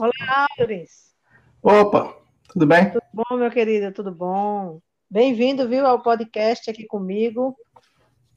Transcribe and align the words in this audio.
Olá, 0.00 0.46
Auris. 0.58 1.14
Opa, 1.62 2.16
tudo 2.48 2.66
bem? 2.66 2.90
Tudo 2.90 3.02
bom, 3.12 3.36
meu 3.36 3.50
querido? 3.50 3.92
Tudo 3.92 4.10
bom? 4.10 4.80
Bem-vindo, 5.10 5.68
viu, 5.68 5.86
ao 5.86 6.02
podcast 6.02 6.70
aqui 6.70 6.86
comigo. 6.86 7.54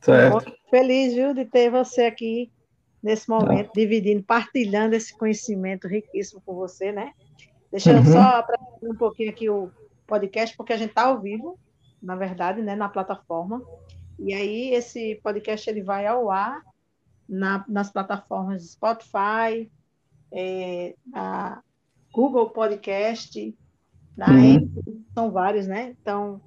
Certo. 0.01 0.33
Muito 0.33 0.53
feliz, 0.69 1.13
viu, 1.13 1.33
de 1.33 1.45
ter 1.45 1.71
você 1.71 2.01
aqui 2.01 2.51
nesse 3.01 3.29
momento, 3.29 3.69
ah. 3.69 3.71
dividindo, 3.73 4.21
partilhando 4.23 4.93
esse 4.93 5.17
conhecimento 5.17 5.87
riquíssimo 5.87 6.41
com 6.45 6.53
você, 6.53 6.91
né? 6.91 7.13
Deixa 7.71 7.91
eu 7.91 7.99
uhum. 7.99 8.11
só 8.11 8.19
apresentar 8.19 8.77
um 8.83 8.97
pouquinho 8.97 9.29
aqui 9.29 9.49
o 9.49 9.71
podcast, 10.05 10.57
porque 10.57 10.73
a 10.73 10.77
gente 10.77 10.89
está 10.89 11.03
ao 11.03 11.21
vivo, 11.21 11.57
na 12.01 12.17
verdade, 12.17 12.61
né, 12.61 12.75
na 12.75 12.89
plataforma. 12.89 13.63
E 14.19 14.33
aí, 14.33 14.73
esse 14.73 15.17
podcast 15.23 15.69
ele 15.69 15.81
vai 15.81 16.05
ao 16.07 16.29
ar 16.29 16.61
na, 17.25 17.63
nas 17.69 17.89
plataformas 17.89 18.69
Spotify, 18.69 19.71
é, 20.33 20.95
na 21.05 21.61
Google 22.11 22.49
Podcast, 22.49 23.55
na 24.17 24.27
uhum. 24.29 25.03
são 25.13 25.31
vários, 25.31 25.67
né? 25.67 25.95
Então, 26.01 26.41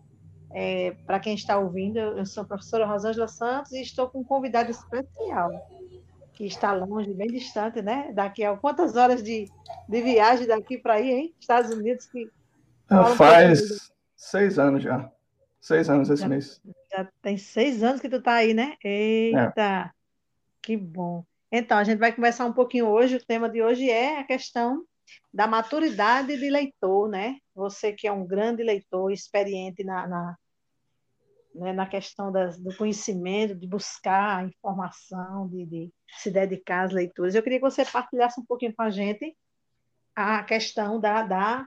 é, 0.52 0.92
para 1.06 1.20
quem 1.20 1.34
está 1.34 1.58
ouvindo, 1.58 1.98
eu 1.98 2.26
sou 2.26 2.42
a 2.42 2.46
professora 2.46 2.86
Rosângela 2.86 3.28
Santos 3.28 3.72
e 3.72 3.80
estou 3.80 4.08
com 4.08 4.20
um 4.20 4.24
convidado 4.24 4.70
especial, 4.70 5.50
que 6.32 6.44
está 6.44 6.72
longe, 6.72 7.12
bem 7.14 7.28
distante, 7.28 7.80
né? 7.80 8.12
Daqui 8.12 8.44
a 8.44 8.56
quantas 8.56 8.96
horas 8.96 9.22
de, 9.22 9.48
de 9.88 10.02
viagem 10.02 10.46
daqui 10.46 10.78
para 10.78 10.94
aí, 10.94 11.10
hein? 11.10 11.34
Estados 11.40 11.70
Unidos 11.70 12.06
que. 12.06 12.30
Faz 13.16 13.90
seis 14.16 14.58
anos 14.58 14.82
já. 14.82 15.10
Seis 15.60 15.90
anos 15.90 16.10
esse 16.10 16.22
já, 16.22 16.28
mês. 16.28 16.60
Já 16.92 17.08
tem 17.20 17.36
seis 17.36 17.82
anos 17.82 18.00
que 18.00 18.08
tu 18.08 18.16
está 18.16 18.34
aí, 18.34 18.54
né? 18.54 18.76
Eita, 18.84 19.62
é. 19.62 19.90
que 20.62 20.76
bom. 20.76 21.24
Então, 21.50 21.78
a 21.78 21.84
gente 21.84 21.98
vai 21.98 22.12
conversar 22.12 22.44
um 22.46 22.52
pouquinho 22.52 22.88
hoje. 22.88 23.16
O 23.16 23.24
tema 23.24 23.48
de 23.48 23.62
hoje 23.62 23.88
é 23.88 24.18
a 24.18 24.24
questão 24.24 24.84
da 25.32 25.46
maturidade 25.46 26.36
de 26.36 26.50
leitor, 26.50 27.08
né? 27.08 27.38
Você 27.54 27.92
que 27.92 28.06
é 28.06 28.12
um 28.12 28.26
grande 28.26 28.62
leitor, 28.62 29.12
experiente 29.12 29.84
na, 29.84 30.06
na, 30.06 30.36
né, 31.54 31.72
na 31.72 31.86
questão 31.86 32.32
das, 32.32 32.58
do 32.58 32.74
conhecimento, 32.76 33.54
de 33.54 33.66
buscar 33.66 34.46
informação, 34.46 35.48
de, 35.48 35.64
de, 35.66 35.94
se 36.18 36.30
dedicar 36.30 36.84
às 36.84 36.92
leituras. 36.92 37.34
Eu 37.34 37.42
queria 37.42 37.58
que 37.58 37.64
você 37.64 37.84
partilhasse 37.84 38.40
um 38.40 38.44
pouquinho 38.44 38.74
com 38.74 38.82
a 38.82 38.90
gente 38.90 39.36
a 40.14 40.42
questão 40.42 40.98
da, 40.98 41.22
da, 41.22 41.66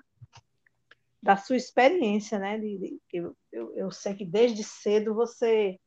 da 1.22 1.38
sua 1.38 1.56
experiência, 1.56 2.38
né? 2.38 2.58
De, 2.58 2.78
de, 2.78 3.00
eu, 3.14 3.36
eu, 3.75 3.92
sei 3.92 4.14
que 4.14 4.25
desde 4.25 4.64
cedo 4.64 5.14
você 5.14 5.80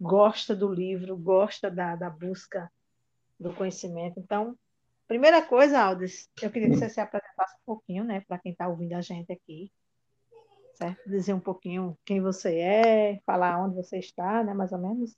gosta 0.00 0.54
do 0.54 0.68
livro, 0.68 1.16
gosta 1.16 1.70
da, 1.70 1.96
da 1.96 2.10
busca 2.10 2.70
do 3.38 3.52
conhecimento. 3.54 4.18
Então, 4.18 4.56
primeira 5.06 5.42
coisa, 5.42 5.80
Aldis, 5.80 6.28
eu 6.40 6.50
queria 6.50 6.68
que 6.70 6.76
você 6.76 6.88
se 6.88 7.00
apresentasse 7.00 7.54
um 7.56 7.64
pouquinho, 7.66 8.04
né, 8.04 8.22
para 8.26 8.38
quem 8.38 8.52
está 8.52 8.68
ouvindo 8.68 8.94
a 8.94 9.00
gente 9.00 9.32
aqui 9.32 9.70
certo? 10.76 11.08
Dizer 11.08 11.32
um 11.32 11.40
pouquinho 11.40 11.96
quem 12.04 12.20
você 12.20 12.58
é, 12.58 13.20
falar 13.24 13.58
onde 13.58 13.76
você 13.76 13.98
está, 13.98 14.44
né, 14.44 14.54
mais 14.54 14.72
ou 14.72 14.78
menos. 14.78 15.16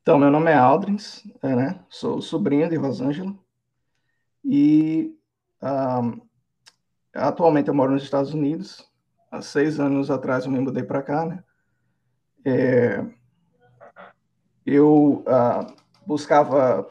Então, 0.00 0.18
meu 0.18 0.30
nome 0.30 0.50
é 0.50 0.54
Aldrins, 0.54 1.24
é, 1.42 1.54
né? 1.54 1.84
Sou 1.88 2.20
sobrinho 2.20 2.68
de 2.68 2.76
Rosângela 2.76 3.36
e 4.44 5.16
um, 5.62 6.20
atualmente 7.14 7.68
eu 7.68 7.74
moro 7.74 7.92
nos 7.92 8.02
Estados 8.02 8.34
Unidos. 8.34 8.88
Há 9.30 9.40
seis 9.40 9.78
anos 9.78 10.10
atrás 10.10 10.44
eu 10.44 10.50
me 10.50 10.58
mudei 10.58 10.82
para 10.82 11.02
cá, 11.02 11.24
né? 11.24 11.44
É, 12.44 13.04
eu 14.66 15.24
uh, 15.26 15.81
buscava 16.06 16.88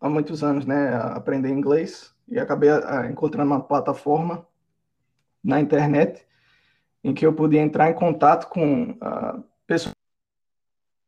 há 0.00 0.08
muitos 0.08 0.42
anos, 0.44 0.66
né, 0.66 0.94
aprender 0.94 1.50
inglês 1.50 2.14
e 2.28 2.38
acabei 2.38 2.70
uh, 2.70 3.04
encontrando 3.10 3.50
uma 3.50 3.62
plataforma 3.62 4.46
na 5.42 5.60
internet 5.60 6.26
em 7.02 7.12
que 7.12 7.26
eu 7.26 7.32
podia 7.34 7.60
entrar 7.60 7.90
em 7.90 7.94
contato 7.94 8.48
com 8.48 8.92
uh, 8.92 9.44
pessoas 9.66 9.94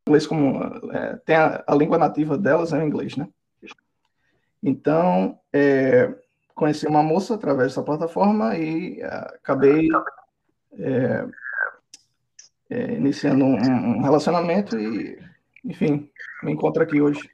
inglês 0.06 0.26
como 0.26 0.60
uh, 0.60 1.18
tem 1.24 1.36
a, 1.36 1.64
a, 1.66 1.74
língua 1.74 1.98
nativa 1.98 2.38
delas 2.38 2.72
é 2.72 2.78
o 2.78 2.86
inglês, 2.86 3.16
né? 3.16 3.28
Então 4.62 5.38
é, 5.52 6.14
conheci 6.54 6.86
uma 6.86 7.02
moça 7.02 7.34
através 7.34 7.68
dessa 7.68 7.82
plataforma 7.82 8.56
e 8.56 9.02
uh, 9.02 9.34
acabei 9.34 9.88
é, 10.78 11.26
é, 12.70 12.94
iniciando 12.94 13.44
um, 13.44 13.56
um, 13.56 14.02
relacionamento 14.02 14.78
e, 14.78 15.18
enfim, 15.64 16.10
me 16.42 16.52
encontro 16.52 16.82
aqui 16.82 17.00
hoje. 17.00 17.30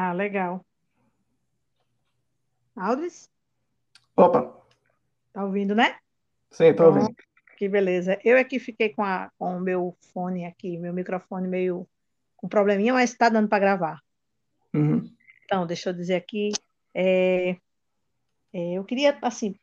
Ah, 0.00 0.12
legal. 0.12 0.64
Aldris? 2.76 3.28
Opa. 4.16 4.56
Tá 5.32 5.44
ouvindo, 5.44 5.74
né? 5.74 5.98
Sim, 6.52 6.72
tô 6.72 6.86
ouvindo. 6.86 7.12
Que 7.56 7.68
beleza. 7.68 8.16
Eu 8.22 8.36
é 8.36 8.44
que 8.44 8.60
fiquei 8.60 8.90
com, 8.90 9.02
a, 9.02 9.28
com 9.36 9.56
o 9.56 9.60
meu 9.60 9.96
fone 10.12 10.44
aqui, 10.44 10.78
meu 10.78 10.94
microfone 10.94 11.48
meio 11.48 11.84
com 12.36 12.46
probleminha, 12.46 12.92
mas 12.92 13.10
está 13.10 13.28
dando 13.28 13.48
para 13.48 13.58
gravar. 13.58 14.00
Uhum. 14.72 15.12
Então, 15.44 15.66
deixa 15.66 15.90
eu 15.90 15.94
dizer 15.94 16.14
aqui, 16.14 16.52
é, 16.94 17.56
é, 18.52 18.74
eu 18.74 18.84
queria, 18.84 19.18
assim, 19.20 19.56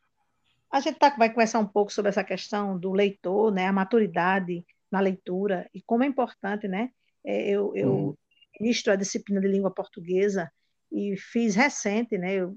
a 0.70 0.82
gente 0.82 1.00
tá, 1.00 1.16
vai 1.18 1.30
conversar 1.30 1.60
um 1.60 1.68
pouco 1.68 1.94
sobre 1.94 2.10
essa 2.10 2.26
questão 2.26 2.78
do 2.78 2.92
leitor, 2.92 3.54
né, 3.54 3.68
a 3.68 3.74
maturidade 3.74 4.66
na 4.92 5.00
leitura 5.00 5.70
e 5.74 5.82
como 5.82 6.04
é 6.04 6.08
importante, 6.08 6.68
né? 6.68 6.92
É, 7.24 7.50
eu, 7.50 7.74
eu 7.74 7.90
uhum. 7.90 8.18
Ministro 8.60 8.94
a 8.94 8.96
disciplina 8.96 9.42
de 9.42 9.48
língua 9.48 9.72
portuguesa 9.72 10.52
e 10.92 11.16
fiz 11.18 11.56
recente, 11.56 12.18
né? 12.18 12.34
Eu 12.36 12.56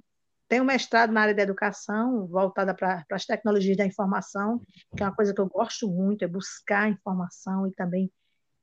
tenho 0.48 0.64
mestrado 0.64 1.12
na 1.12 1.20
área 1.20 1.34
da 1.34 1.42
educação, 1.42 2.26
voltada 2.26 2.74
para 2.74 3.04
as 3.12 3.26
tecnologias 3.26 3.76
da 3.76 3.84
informação, 3.84 4.62
que 4.96 5.02
é 5.02 5.06
uma 5.06 5.14
coisa 5.14 5.34
que 5.34 5.40
eu 5.40 5.46
gosto 5.46 5.88
muito, 5.88 6.24
é 6.24 6.28
buscar 6.28 6.88
informação 6.88 7.66
e 7.66 7.72
também 7.72 8.10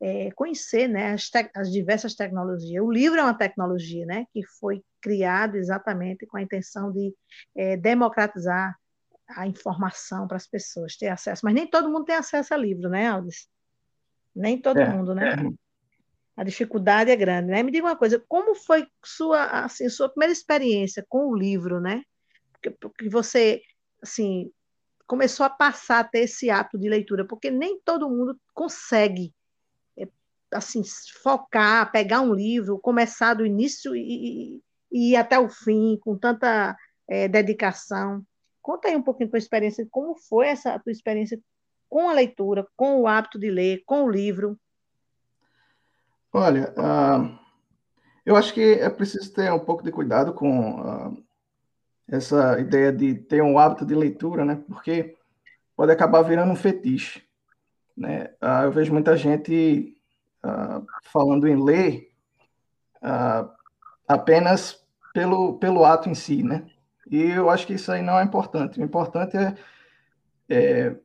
é, 0.01 0.31
conhecer 0.31 0.87
né, 0.87 1.13
as, 1.13 1.29
as, 1.55 1.71
diversas 1.71 2.15
tecnologias. 2.15 2.83
O 2.83 2.91
livro 2.91 3.19
é 3.19 3.23
uma 3.23 3.37
tecnologia 3.37 4.05
né, 4.05 4.25
que 4.33 4.43
foi 4.59 4.83
criado 4.99 5.55
exatamente 5.55 6.25
com 6.25 6.37
a 6.37 6.41
intenção 6.41 6.91
de 6.91 7.13
é, 7.55 7.77
democratizar 7.77 8.75
a 9.29 9.47
informação 9.47 10.27
para 10.27 10.37
as 10.37 10.47
pessoas, 10.47 10.97
ter 10.97 11.07
acesso. 11.07 11.41
Mas 11.43 11.53
nem 11.53 11.67
todo 11.67 11.89
mundo 11.89 12.05
tem 12.05 12.15
acesso 12.15 12.53
a 12.53 12.57
livro, 12.57 12.89
né, 12.89 13.07
Aldis? 13.07 13.47
Nem 14.35 14.59
todo 14.59 14.79
é, 14.79 14.89
mundo, 14.89 15.15
né? 15.15 15.35
A 16.35 16.43
dificuldade 16.43 17.11
é 17.11 17.15
grande, 17.15 17.51
né? 17.51 17.63
Me 17.63 17.71
diga 17.71 17.87
uma 17.87 17.95
coisa, 17.95 18.23
como 18.27 18.55
foi 18.55 18.85
sua, 19.03 19.65
assim, 19.65 19.87
sua 19.89 20.09
primeira 20.09 20.33
experiência 20.33 21.05
com 21.07 21.27
o 21.27 21.35
livro, 21.35 21.79
né? 21.79 22.03
Porque, 22.51 22.69
porque 22.71 23.09
você, 23.09 23.61
assim, 24.01 24.51
começou 25.07 25.45
a 25.45 25.49
passar 25.49 25.99
a 25.99 26.03
ter 26.03 26.21
esse 26.21 26.49
hábito 26.49 26.77
de 26.77 26.89
leitura, 26.89 27.25
porque 27.25 27.49
nem 27.49 27.79
todo 27.81 28.09
mundo 28.09 28.39
consegue, 28.53 29.33
é, 29.97 30.07
assim, 30.51 30.81
focar, 31.23 31.91
pegar 31.91 32.21
um 32.21 32.33
livro, 32.33 32.79
começar 32.79 33.33
do 33.33 33.45
início 33.45 33.95
e, 33.95 34.61
e 34.91 35.11
ir 35.11 35.15
até 35.15 35.39
o 35.39 35.49
fim, 35.49 35.97
com 36.01 36.17
tanta 36.17 36.75
é, 37.07 37.27
dedicação. 37.27 38.23
Conta 38.61 38.87
aí 38.87 38.95
um 38.95 39.03
pouquinho 39.03 39.27
a 39.27 39.31
tua 39.31 39.39
experiência, 39.39 39.87
como 39.91 40.15
foi 40.15 40.47
essa 40.47 40.79
tua 40.79 40.91
experiência 40.91 41.39
com 41.87 42.09
a 42.09 42.13
leitura, 42.13 42.67
com 42.75 42.99
o 42.99 43.07
hábito 43.07 43.39
de 43.39 43.49
ler, 43.49 43.83
com 43.85 44.03
o 44.03 44.09
livro. 44.09 44.59
Olha, 46.37 46.73
uh, 46.77 47.39
eu 48.25 48.35
acho 48.35 48.53
que 48.53 48.73
é 48.73 48.89
preciso 48.89 49.33
ter 49.33 49.53
um 49.53 49.59
pouco 49.59 49.81
de 49.81 49.89
cuidado 49.89 50.33
com 50.33 50.81
uh, 50.81 51.23
essa 52.09 52.59
ideia 52.59 52.91
de 52.91 53.15
ter 53.15 53.41
um 53.41 53.57
hábito 53.57 53.85
de 53.85 53.95
leitura, 53.95 54.43
né? 54.43 54.61
Porque 54.67 55.15
pode 55.77 55.93
acabar 55.93 56.23
virando 56.23 56.51
um 56.51 56.55
fetiche, 56.57 57.23
né? 57.95 58.31
Uh, 58.41 58.65
eu 58.65 58.71
vejo 58.73 58.91
muita 58.91 59.15
gente 59.15 59.95
falando 61.05 61.47
em 61.47 61.55
ler 61.55 62.11
apenas 64.05 64.85
pelo, 65.13 65.57
pelo 65.57 65.85
ato 65.85 66.09
em 66.09 66.13
si, 66.13 66.43
né? 66.43 66.67
E 67.09 67.31
eu 67.31 67.49
acho 67.49 67.65
que 67.65 67.75
isso 67.75 67.93
aí 67.93 68.01
não 68.01 68.19
é 68.19 68.23
importante. 68.23 68.77
O 68.77 68.83
importante 68.83 69.37
é, 69.37 69.55
é 70.49 70.95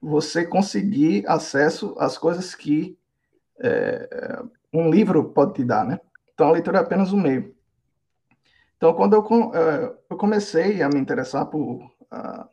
você 0.00 0.46
conseguir 0.46 1.24
acesso 1.28 1.94
às 1.98 2.16
coisas 2.16 2.54
que 2.54 2.98
é, 3.60 4.42
um 4.72 4.90
livro 4.90 5.24
pode 5.30 5.54
te 5.54 5.64
dar, 5.64 5.84
né? 5.84 6.00
Então 6.32 6.48
a 6.48 6.52
leitura 6.52 6.78
é 6.78 6.80
apenas 6.80 7.12
um 7.12 7.20
meio. 7.20 7.54
Então 8.76 8.94
quando 8.94 9.14
eu, 9.14 9.54
é, 9.54 9.94
eu 10.10 10.16
comecei 10.16 10.82
a 10.82 10.88
me 10.88 10.98
interessar 10.98 11.46
por, 11.46 11.84
uh, 12.12 12.48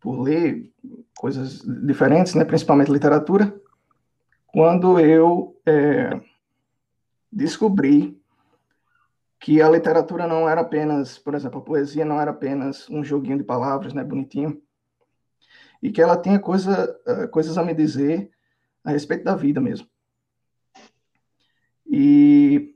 por 0.00 0.20
ler 0.20 0.70
coisas 1.16 1.60
diferentes, 1.86 2.34
né? 2.34 2.44
Principalmente 2.44 2.90
literatura, 2.90 3.54
quando 4.46 4.98
eu 4.98 5.56
é, 5.64 6.20
descobri 7.30 8.20
que 9.38 9.62
a 9.62 9.70
literatura 9.70 10.26
não 10.26 10.48
era 10.48 10.60
apenas, 10.60 11.18
por 11.18 11.34
exemplo, 11.34 11.60
a 11.60 11.64
poesia 11.64 12.04
não 12.04 12.20
era 12.20 12.30
apenas 12.30 12.88
um 12.90 13.02
joguinho 13.02 13.38
de 13.38 13.44
palavras, 13.44 13.94
né, 13.94 14.04
bonitinho, 14.04 14.60
e 15.82 15.90
que 15.90 16.02
ela 16.02 16.20
tinha 16.20 16.38
coisa, 16.38 16.94
uh, 17.06 17.28
coisas 17.28 17.56
a 17.56 17.64
me 17.64 17.72
dizer 17.72 18.30
a 18.84 18.90
respeito 18.90 19.24
da 19.24 19.34
vida 19.34 19.60
mesmo. 19.60 19.88
E 21.86 22.74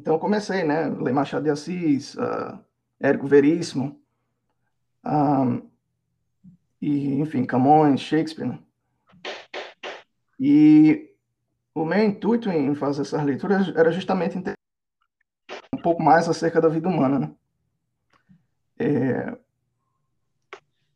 então 0.00 0.18
comecei, 0.18 0.64
né, 0.64 0.88
ler 0.88 1.12
Machado 1.12 1.44
de 1.44 1.50
Assis, 1.50 2.14
uh, 2.14 2.58
Érico 2.98 3.26
Veríssimo, 3.26 4.00
um, 5.04 5.68
e, 6.80 7.20
enfim, 7.20 7.44
Camões, 7.44 8.00
Shakespeare, 8.00 8.48
né? 8.48 8.58
E 10.38 11.14
o 11.74 11.84
meu 11.84 12.02
intuito 12.02 12.48
em 12.48 12.74
fazer 12.74 13.02
essas 13.02 13.22
leituras 13.22 13.68
era 13.76 13.92
justamente 13.92 14.38
entender 14.38 14.56
um 15.74 15.82
pouco 15.82 16.02
mais 16.02 16.26
acerca 16.30 16.62
da 16.62 16.68
vida 16.68 16.88
humana, 16.88 17.18
né? 17.18 17.34
É, 18.78 19.38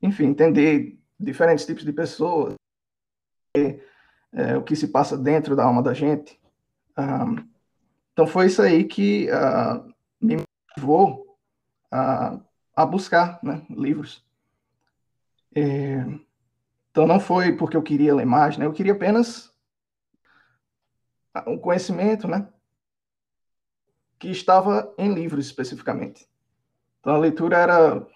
enfim, 0.01 0.25
entender 0.25 0.99
diferentes 1.21 1.67
tipos 1.67 1.85
de 1.85 1.93
pessoas, 1.93 2.55
é, 3.55 4.57
o 4.57 4.63
que 4.63 4.75
se 4.75 4.89
passa 4.89 5.19
dentro 5.19 5.55
da 5.55 5.65
alma 5.65 5.83
da 5.83 5.93
gente. 5.93 6.41
Um, 6.97 7.54
então 8.15 8.29
foi 8.29 8.47
isso 8.47 8.63
aí 8.63 8.85
que 8.85 9.29
uh, 9.29 9.93
me 10.21 10.37
motivou 10.71 11.37
a, 11.91 12.39
a 12.77 12.87
buscar 12.87 13.41
né, 13.43 13.67
livros. 13.69 14.25
É, 15.53 15.97
então 16.93 17.09
não 17.09 17.19
foi 17.19 17.57
porque 17.57 17.77
eu 17.77 17.83
queria 17.83 18.15
ler 18.15 18.25
mais, 18.25 18.57
né? 18.57 18.67
Eu 18.67 18.73
queria 18.73 18.93
apenas 18.93 19.53
um 21.45 21.59
conhecimento, 21.59 22.29
né? 22.29 22.49
Que 24.17 24.29
estava 24.29 24.95
em 24.97 25.13
livros 25.13 25.47
especificamente. 25.47 26.29
Então 27.01 27.15
a 27.15 27.19
leitura 27.19 27.59
era 27.59 28.07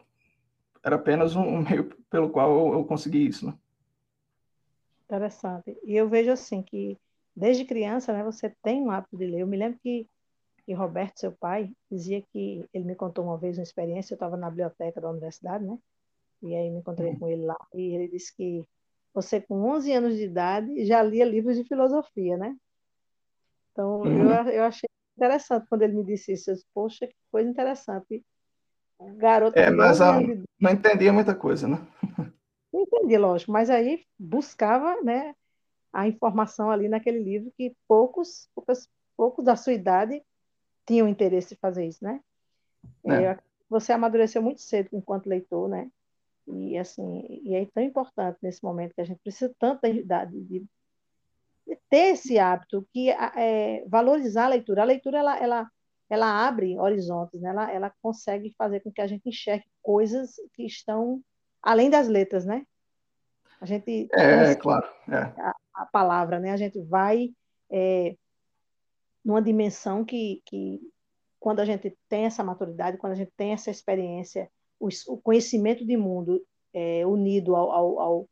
era 0.80 0.94
apenas 0.94 1.34
um 1.34 1.58
meio 1.58 1.84
pelo 2.08 2.30
qual 2.30 2.50
eu, 2.50 2.78
eu 2.78 2.84
consegui 2.84 3.26
isso, 3.26 3.46
né? 3.46 3.54
Interessante. 5.06 5.76
E 5.82 5.96
eu 5.96 6.08
vejo 6.08 6.30
assim 6.30 6.62
que 6.62 6.96
desde 7.38 7.64
criança, 7.64 8.12
né, 8.12 8.24
você 8.24 8.52
tem 8.62 8.82
um 8.82 8.90
hábito 8.90 9.16
de 9.16 9.26
ler. 9.26 9.40
Eu 9.40 9.46
me 9.46 9.56
lembro 9.56 9.78
que, 9.80 10.08
que 10.64 10.72
Roberto, 10.72 11.20
seu 11.20 11.32
pai, 11.32 11.70
dizia 11.90 12.20
que 12.32 12.64
ele 12.74 12.84
me 12.84 12.96
contou 12.96 13.24
uma 13.24 13.38
vez 13.38 13.56
uma 13.56 13.62
experiência. 13.62 14.12
Eu 14.12 14.16
estava 14.16 14.36
na 14.36 14.50
biblioteca 14.50 15.00
da 15.00 15.10
universidade, 15.10 15.64
né? 15.64 15.78
E 16.42 16.54
aí 16.54 16.70
me 16.70 16.78
encontrei 16.78 17.16
com 17.16 17.28
ele 17.28 17.44
lá 17.44 17.56
e 17.74 17.94
ele 17.94 18.08
disse 18.08 18.34
que 18.36 18.64
você 19.12 19.40
com 19.40 19.60
11 19.70 19.92
anos 19.92 20.16
de 20.16 20.24
idade 20.24 20.84
já 20.84 21.02
lia 21.02 21.24
livros 21.24 21.56
de 21.56 21.64
filosofia, 21.64 22.36
né? 22.36 22.56
Então 23.72 24.02
uhum. 24.02 24.30
eu, 24.32 24.48
eu 24.50 24.64
achei 24.64 24.88
interessante 25.16 25.66
quando 25.68 25.82
ele 25.82 25.94
me 25.94 26.04
disse 26.04 26.32
isso. 26.32 26.50
Eu 26.50 26.54
disse, 26.54 26.66
Poxa, 26.72 27.06
que 27.06 27.14
coisa 27.30 27.48
interessante. 27.48 28.24
Garoto 29.16 29.58
é, 29.58 29.70
mas 29.70 30.00
a, 30.00 30.18
de... 30.18 30.42
não 30.60 30.70
entendia 30.70 31.12
muita 31.12 31.34
coisa, 31.34 31.68
né? 31.68 31.78
Não 32.72 32.82
entendi, 32.82 33.16
lógico, 33.16 33.50
mas 33.50 33.70
aí 33.70 34.04
buscava, 34.18 35.00
né, 35.02 35.34
a 35.92 36.06
informação 36.06 36.70
ali 36.70 36.88
naquele 36.88 37.18
livro 37.18 37.52
que 37.56 37.74
poucos, 37.86 38.48
poucos, 38.54 38.88
poucos 39.16 39.44
da 39.44 39.56
sua 39.56 39.72
idade 39.72 40.22
tinham 40.86 41.08
interesse 41.08 41.54
em 41.54 41.58
fazer 41.58 41.86
isso, 41.86 42.02
né? 42.02 42.20
É. 43.04 43.24
É, 43.24 43.38
você 43.68 43.92
amadureceu 43.92 44.42
muito 44.42 44.60
cedo 44.60 44.88
enquanto 44.92 45.28
leitor, 45.28 45.68
né? 45.68 45.90
E 46.46 46.78
assim, 46.78 47.42
e 47.44 47.54
é 47.54 47.66
tão 47.66 47.82
importante 47.82 48.38
nesse 48.42 48.62
momento 48.64 48.94
que 48.94 49.00
a 49.00 49.04
gente 49.04 49.20
precisa 49.20 49.54
tanto 49.58 49.82
da 49.82 49.88
idade 49.88 50.40
de, 50.40 50.64
de 51.66 51.78
ter 51.90 52.12
esse 52.14 52.38
hábito 52.38 52.86
que 52.92 53.10
é, 53.10 53.84
valorizar 53.86 54.46
a 54.46 54.48
leitura. 54.48 54.82
A 54.82 54.86
leitura 54.86 55.18
ela, 55.18 55.38
ela, 55.38 55.70
ela 56.08 56.48
abre 56.48 56.78
horizontes, 56.78 57.40
né? 57.40 57.50
ela, 57.50 57.70
ela 57.70 57.92
consegue 58.00 58.54
fazer 58.56 58.80
com 58.80 58.90
que 58.90 59.02
a 59.02 59.06
gente 59.06 59.28
enxergue 59.28 59.66
coisas 59.82 60.36
que 60.54 60.64
estão 60.64 61.22
além 61.62 61.90
das 61.90 62.08
letras, 62.08 62.46
né? 62.46 62.64
A 63.60 63.66
gente 63.66 64.08
é, 64.12 64.52
é 64.52 64.54
claro, 64.54 64.86
é. 65.08 65.52
A, 65.82 65.86
palavra, 65.86 66.38
né? 66.40 66.52
A 66.52 66.56
gente 66.56 66.80
vai 66.82 67.30
é, 67.70 68.16
numa 69.24 69.42
dimensão 69.42 70.04
que, 70.04 70.42
que 70.44 70.80
quando 71.38 71.60
a 71.60 71.64
gente 71.64 71.96
tem 72.08 72.24
essa 72.24 72.42
maturidade, 72.42 72.98
quando 72.98 73.12
a 73.12 73.16
gente 73.16 73.32
tem 73.36 73.52
essa 73.52 73.70
experiência 73.70 74.50
o, 74.78 74.88
o 75.08 75.18
conhecimento 75.18 75.84
de 75.84 75.96
mundo 75.96 76.44
é, 76.72 77.06
unido 77.06 77.56
ao, 77.56 77.70
ao, 77.70 78.00
ao, 78.00 78.28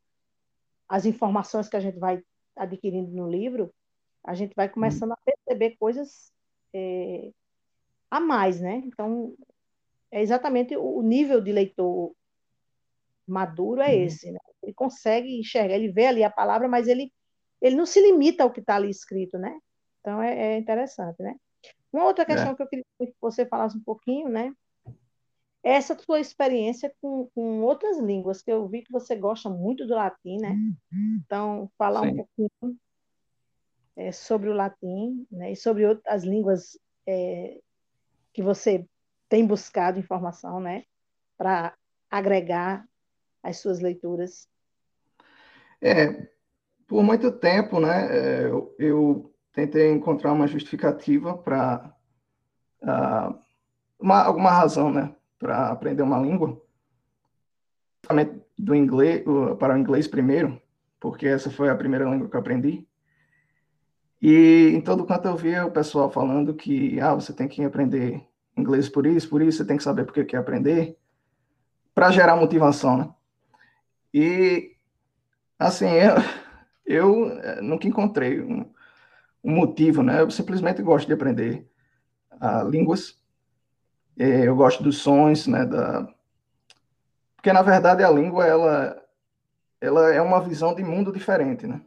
às 0.87 1.05
informações 1.05 1.67
que 1.67 1.75
a 1.75 1.79
gente 1.79 1.99
vai 1.99 2.23
adquirindo 2.55 3.11
no 3.11 3.29
livro, 3.29 3.73
a 4.23 4.33
gente 4.33 4.53
vai 4.55 4.69
começando 4.69 5.11
a 5.11 5.17
perceber 5.17 5.75
coisas 5.77 6.31
é, 6.73 7.31
a 8.09 8.19
mais, 8.19 8.59
né? 8.59 8.81
Então, 8.85 9.35
é 10.11 10.21
exatamente 10.21 10.75
o 10.75 11.01
nível 11.01 11.41
de 11.41 11.51
leitor 11.51 12.13
maduro 13.27 13.81
é 13.81 13.95
esse, 13.95 14.31
né? 14.31 14.39
Ele 14.63 14.73
consegue 14.73 15.39
enxergar, 15.39 15.75
ele 15.75 15.91
vê 15.91 16.07
ali 16.07 16.23
a 16.23 16.29
palavra, 16.29 16.67
mas 16.67 16.87
ele, 16.87 17.11
ele 17.61 17.75
não 17.75 17.85
se 17.85 17.99
limita 17.99 18.43
ao 18.43 18.51
que 18.51 18.59
está 18.59 18.75
ali 18.75 18.89
escrito, 18.89 19.37
né? 19.37 19.57
Então, 20.01 20.21
é, 20.21 20.53
é, 20.53 20.57
interessante, 20.57 21.21
né? 21.21 21.35
Uma 21.91 22.05
outra 22.05 22.25
questão 22.25 22.51
é. 22.51 22.55
que 22.55 22.61
eu 22.61 22.67
queria 22.67 22.85
que 22.99 23.15
você 23.19 23.45
falasse 23.45 23.77
um 23.77 23.83
pouquinho, 23.83 24.29
né? 24.29 24.53
essa 25.67 25.93
tua 25.95 26.19
experiência 26.19 26.93
com, 27.01 27.29
com 27.35 27.61
outras 27.61 27.99
línguas, 27.99 28.41
que 28.41 28.49
eu 28.49 28.67
vi 28.69 28.83
que 28.83 28.91
você 28.91 29.15
gosta 29.15 29.49
muito 29.49 29.85
do 29.85 29.95
latim, 29.95 30.37
né? 30.39 30.55
Então, 31.25 31.69
falar 31.77 32.03
Sim. 32.03 32.07
um 32.07 32.15
pouquinho 32.15 32.79
é, 33.97 34.11
sobre 34.13 34.49
o 34.49 34.53
latim, 34.53 35.27
né? 35.29 35.51
E 35.51 35.55
sobre 35.57 35.85
outras 35.85 36.23
línguas 36.23 36.79
é, 37.05 37.59
que 38.31 38.41
você 38.41 38.87
tem 39.27 39.45
buscado 39.45 39.99
informação, 39.99 40.61
né? 40.61 40.83
Para 41.37 41.75
agregar 42.09 42.87
as 43.43 43.57
suas 43.57 43.81
leituras. 43.81 44.47
É, 45.81 46.29
por 46.87 47.03
muito 47.03 47.31
tempo, 47.31 47.79
né? 47.79 48.07
É, 48.09 48.45
eu, 48.45 48.75
eu 48.79 49.33
tentei 49.53 49.91
encontrar 49.91 50.33
uma 50.33 50.47
justificativa 50.47 51.37
para 51.37 51.93
uh, 52.81 52.89
ah, 52.89 53.39
uma, 53.99 54.23
alguma 54.23 54.51
razão, 54.51 54.91
né? 54.91 55.13
para 55.39 55.69
aprender 55.69 56.01
uma 56.01 56.19
língua, 56.19 56.59
do 58.57 58.73
inglês 58.73 59.23
para 59.59 59.75
o 59.75 59.77
inglês 59.77 60.07
primeiro, 60.07 60.59
porque 60.99 61.27
essa 61.27 61.51
foi 61.51 61.69
a 61.69 61.75
primeira 61.75 62.09
língua 62.09 62.29
que 62.29 62.35
eu 62.35 62.39
aprendi. 62.39 62.87
E 64.21 64.71
em 64.73 64.81
todo 64.81 65.05
canto 65.05 65.27
eu 65.27 65.35
via 65.35 65.65
o 65.65 65.71
pessoal 65.71 66.09
falando 66.09 66.55
que 66.55 66.99
ah, 66.99 67.13
você 67.13 67.31
tem 67.33 67.47
que 67.47 67.63
aprender 67.63 68.25
inglês 68.57 68.89
por 68.89 69.05
isso, 69.05 69.29
por 69.29 69.41
isso, 69.41 69.59
você 69.59 69.65
tem 69.65 69.77
que 69.77 69.83
saber 69.83 70.05
porque 70.05 70.25
quer 70.25 70.37
aprender, 70.37 70.97
para 71.93 72.11
gerar 72.11 72.35
motivação, 72.35 72.97
né? 72.97 73.09
E 74.11 74.75
assim, 75.59 75.85
eu, 75.87 76.15
eu 76.87 77.29
eh, 77.39 77.61
nunca 77.61 77.87
encontrei 77.87 78.41
um, 78.41 78.65
um 79.43 79.51
motivo, 79.51 80.01
né? 80.01 80.21
Eu 80.21 80.31
simplesmente 80.31 80.81
gosto 80.81 81.07
de 81.07 81.13
aprender 81.13 81.67
uh, 82.41 82.67
línguas 82.67 83.17
é, 84.19 84.47
eu 84.47 84.55
gosto 84.55 84.81
dos 84.81 84.97
sons, 84.97 85.45
né? 85.45 85.63
Da... 85.65 86.07
Porque, 87.35 87.53
na 87.53 87.61
verdade, 87.61 88.03
a 88.03 88.09
língua, 88.09 88.45
ela, 88.45 89.03
ela 89.79 90.11
é 90.11 90.19
uma 90.21 90.41
visão 90.41 90.73
de 90.73 90.83
mundo 90.83 91.11
diferente, 91.11 91.67
né? 91.67 91.81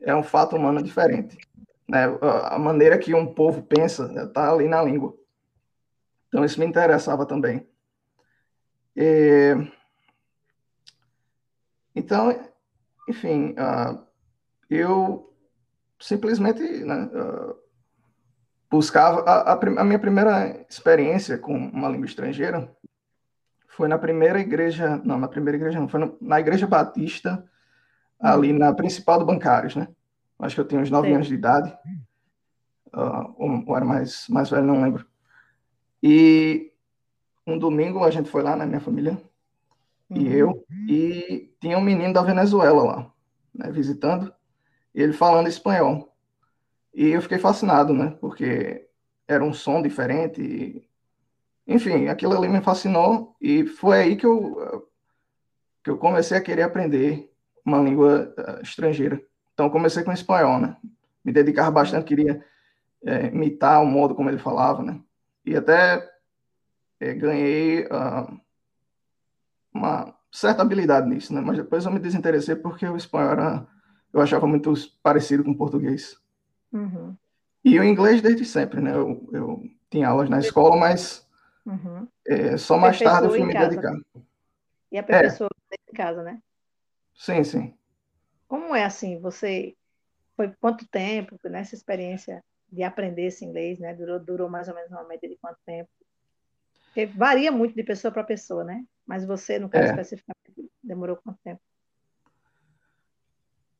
É 0.00 0.14
um 0.14 0.24
fato 0.24 0.56
humano 0.56 0.82
diferente. 0.82 1.38
Né? 1.88 2.04
A 2.50 2.58
maneira 2.58 2.98
que 2.98 3.14
um 3.14 3.32
povo 3.32 3.62
pensa 3.62 4.12
está 4.24 4.52
ali 4.52 4.66
na 4.66 4.82
língua. 4.82 5.16
Então, 6.28 6.44
isso 6.44 6.58
me 6.58 6.66
interessava 6.66 7.24
também. 7.24 7.66
É... 8.96 9.54
Então, 11.94 12.36
enfim, 13.08 13.52
uh, 13.52 14.04
eu 14.68 15.32
simplesmente 15.98 16.62
né, 16.84 17.04
uh, 17.04 17.56
buscava 18.70 19.20
a, 19.22 19.52
a, 19.52 19.80
a, 19.80 19.84
minha 19.84 19.98
primeira 19.98 20.64
experiência 20.68 21.38
com 21.38 21.54
uma 21.56 21.88
língua 21.88 22.06
estrangeira 22.06 22.70
foi 23.68 23.88
na 23.88 23.98
primeira 23.98 24.40
igreja, 24.40 25.00
não, 25.04 25.18
na 25.18 25.28
primeira 25.28 25.58
igreja 25.58 25.78
não, 25.78 25.86
foi 25.86 26.00
no, 26.00 26.16
na 26.20 26.40
igreja 26.40 26.66
batista, 26.66 27.44
ali 28.18 28.50
na 28.52 28.72
principal 28.72 29.18
do 29.18 29.26
Bancários, 29.26 29.76
né? 29.76 29.86
Acho 30.38 30.54
que 30.54 30.60
eu 30.62 30.66
tinha 30.66 30.80
uns 30.80 30.90
nove 30.90 31.12
anos 31.12 31.26
de 31.26 31.34
idade, 31.34 31.76
uh, 32.94 33.34
ou, 33.36 33.64
ou, 33.66 33.76
era 33.76 33.84
mais, 33.84 34.26
mais 34.28 34.48
velho, 34.48 34.64
não 34.64 34.82
lembro. 34.82 35.06
E 36.02 36.72
um 37.46 37.58
domingo 37.58 38.02
a 38.02 38.10
gente 38.10 38.30
foi 38.30 38.42
lá, 38.42 38.56
né, 38.56 38.64
minha 38.64 38.80
família, 38.80 39.20
e 40.08 40.20
uhum. 40.20 40.32
eu, 40.32 40.66
e 40.88 41.54
tinha 41.60 41.76
um 41.76 41.82
menino 41.82 42.14
da 42.14 42.22
Venezuela 42.22 42.82
lá, 42.82 43.12
né, 43.54 43.70
visitando, 43.70 44.32
e 44.32 44.35
ele 45.02 45.12
falando 45.12 45.48
espanhol. 45.48 46.12
E 46.94 47.08
eu 47.08 47.22
fiquei 47.22 47.38
fascinado, 47.38 47.92
né? 47.92 48.16
Porque 48.20 48.88
era 49.28 49.44
um 49.44 49.52
som 49.52 49.82
diferente. 49.82 50.40
E... 50.40 50.88
Enfim, 51.66 52.08
aquilo 52.08 52.36
ali 52.36 52.48
me 52.48 52.60
fascinou 52.60 53.36
e 53.40 53.66
foi 53.66 53.98
aí 54.00 54.16
que 54.16 54.26
eu, 54.26 54.88
que 55.82 55.90
eu 55.90 55.98
comecei 55.98 56.38
a 56.38 56.40
querer 56.40 56.62
aprender 56.62 57.30
uma 57.64 57.78
língua 57.78 58.32
uh, 58.38 58.62
estrangeira. 58.62 59.20
Então, 59.52 59.68
comecei 59.68 60.04
com 60.04 60.12
espanhol, 60.12 60.60
né? 60.60 60.76
Me 61.24 61.32
dedicava 61.32 61.70
bastante, 61.70 62.04
queria 62.04 62.44
é, 63.04 63.26
imitar 63.26 63.82
o 63.82 63.86
modo 63.86 64.14
como 64.14 64.30
ele 64.30 64.38
falava, 64.38 64.82
né? 64.82 65.00
E 65.44 65.56
até 65.56 66.08
é, 67.00 67.14
ganhei 67.14 67.84
uh, 67.86 68.40
uma 69.72 70.14
certa 70.30 70.62
habilidade 70.62 71.08
nisso, 71.08 71.34
né? 71.34 71.40
Mas 71.40 71.56
depois 71.56 71.84
eu 71.84 71.92
me 71.92 71.98
desinteressei 71.98 72.56
porque 72.56 72.86
o 72.86 72.96
espanhol 72.96 73.32
era, 73.32 73.66
eu 74.12 74.20
achava 74.20 74.46
muito 74.46 74.72
parecido 75.02 75.44
com 75.44 75.50
o 75.50 75.56
português. 75.56 76.18
Uhum. 76.72 77.16
E 77.64 77.78
o 77.78 77.84
inglês 77.84 78.22
desde 78.22 78.44
sempre, 78.44 78.80
né? 78.80 78.92
Eu, 78.92 79.28
eu 79.32 79.62
tinha 79.90 80.08
aulas 80.08 80.28
na 80.28 80.38
escola, 80.38 80.76
mas 80.76 81.26
uhum. 81.64 82.06
é, 82.26 82.56
só 82.56 82.78
mais 82.78 82.98
tarde 82.98 83.26
eu 83.26 83.30
fui 83.30 83.44
me 83.44 83.52
casa. 83.52 83.68
dedicar. 83.68 83.98
E 84.92 84.98
a 84.98 85.02
professora 85.02 85.50
é. 85.70 85.76
em 85.90 85.94
casa, 85.94 86.22
né? 86.22 86.40
Sim, 87.14 87.42
sim. 87.42 87.74
Como 88.46 88.74
é 88.74 88.84
assim? 88.84 89.18
Você 89.20 89.74
foi 90.36 90.52
quanto 90.60 90.86
tempo 90.86 91.36
nessa 91.48 91.74
experiência 91.74 92.42
de 92.70 92.82
aprender 92.82 93.26
esse 93.26 93.44
inglês, 93.44 93.78
né? 93.78 93.94
Durou, 93.94 94.20
durou 94.20 94.48
mais 94.48 94.68
ou 94.68 94.74
menos 94.74 94.90
uma 94.90 95.04
média 95.04 95.28
de 95.28 95.36
quanto 95.36 95.58
tempo? 95.64 95.88
Porque 96.86 97.06
varia 97.06 97.50
muito 97.50 97.74
de 97.74 97.82
pessoa 97.82 98.12
para 98.12 98.22
pessoa, 98.24 98.64
né? 98.64 98.84
Mas 99.04 99.24
você, 99.24 99.58
no 99.58 99.68
caso 99.68 99.86
é. 99.86 99.90
especificamente, 99.90 100.70
demorou 100.82 101.16
quanto 101.16 101.38
tempo? 101.42 101.60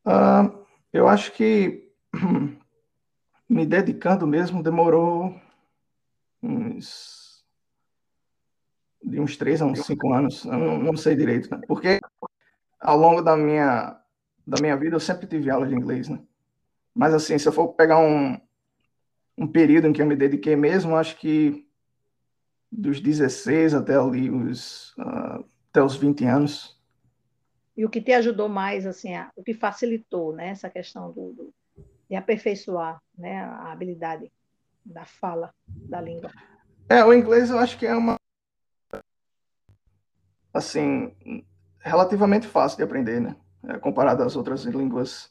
Uh, 0.06 0.64
eu 0.92 1.08
acho 1.08 1.32
que 1.32 1.90
me 3.48 3.66
dedicando 3.66 4.26
mesmo 4.26 4.62
demorou 4.62 5.34
uns 6.40 7.44
de 9.02 9.20
uns 9.20 9.36
três 9.36 9.60
a 9.60 9.66
uns 9.66 9.84
cinco 9.84 10.12
anos, 10.12 10.44
eu 10.44 10.58
não, 10.58 10.78
não 10.78 10.96
sei 10.96 11.14
direito, 11.14 11.50
né? 11.50 11.60
Porque 11.66 12.00
ao 12.80 12.96
longo 12.96 13.22
da 13.22 13.36
minha 13.36 14.00
da 14.46 14.60
minha 14.60 14.76
vida 14.76 14.94
eu 14.94 15.00
sempre 15.00 15.26
tive 15.26 15.50
aula 15.50 15.66
de 15.66 15.74
inglês, 15.74 16.08
né? 16.08 16.20
Mas 16.94 17.12
assim, 17.12 17.36
se 17.38 17.48
eu 17.48 17.52
for 17.52 17.68
pegar 17.74 17.98
um, 17.98 18.40
um 19.36 19.46
período 19.46 19.88
em 19.88 19.92
que 19.92 20.00
eu 20.00 20.06
me 20.06 20.16
dediquei 20.16 20.56
mesmo, 20.56 20.96
acho 20.96 21.16
que 21.18 21.66
dos 22.70 23.00
16 23.00 23.74
até 23.74 23.96
ali 23.96 24.30
os 24.30 24.94
uh, 24.98 25.44
até 25.70 25.82
os 25.82 25.96
20 25.96 26.24
anos. 26.24 26.75
E 27.76 27.84
o 27.84 27.90
que 27.90 28.00
te 28.00 28.12
ajudou 28.12 28.48
mais, 28.48 28.86
assim, 28.86 29.14
a, 29.14 29.30
o 29.36 29.42
que 29.42 29.52
facilitou, 29.52 30.34
né, 30.34 30.48
essa 30.48 30.70
questão 30.70 31.12
do, 31.12 31.32
do, 31.32 31.54
de 32.08 32.16
aperfeiçoar, 32.16 33.00
né, 33.16 33.40
a 33.40 33.70
habilidade 33.70 34.32
da 34.84 35.04
fala 35.04 35.52
da 35.66 36.00
língua? 36.00 36.30
É, 36.88 37.04
o 37.04 37.12
inglês 37.12 37.50
eu 37.50 37.58
acho 37.58 37.76
que 37.76 37.86
é 37.86 37.94
uma 37.94 38.16
assim 40.54 41.14
relativamente 41.80 42.46
fácil 42.46 42.78
de 42.78 42.84
aprender, 42.84 43.20
né, 43.20 43.36
é, 43.64 43.78
comparado 43.78 44.22
às 44.22 44.36
outras 44.36 44.64
línguas 44.64 45.30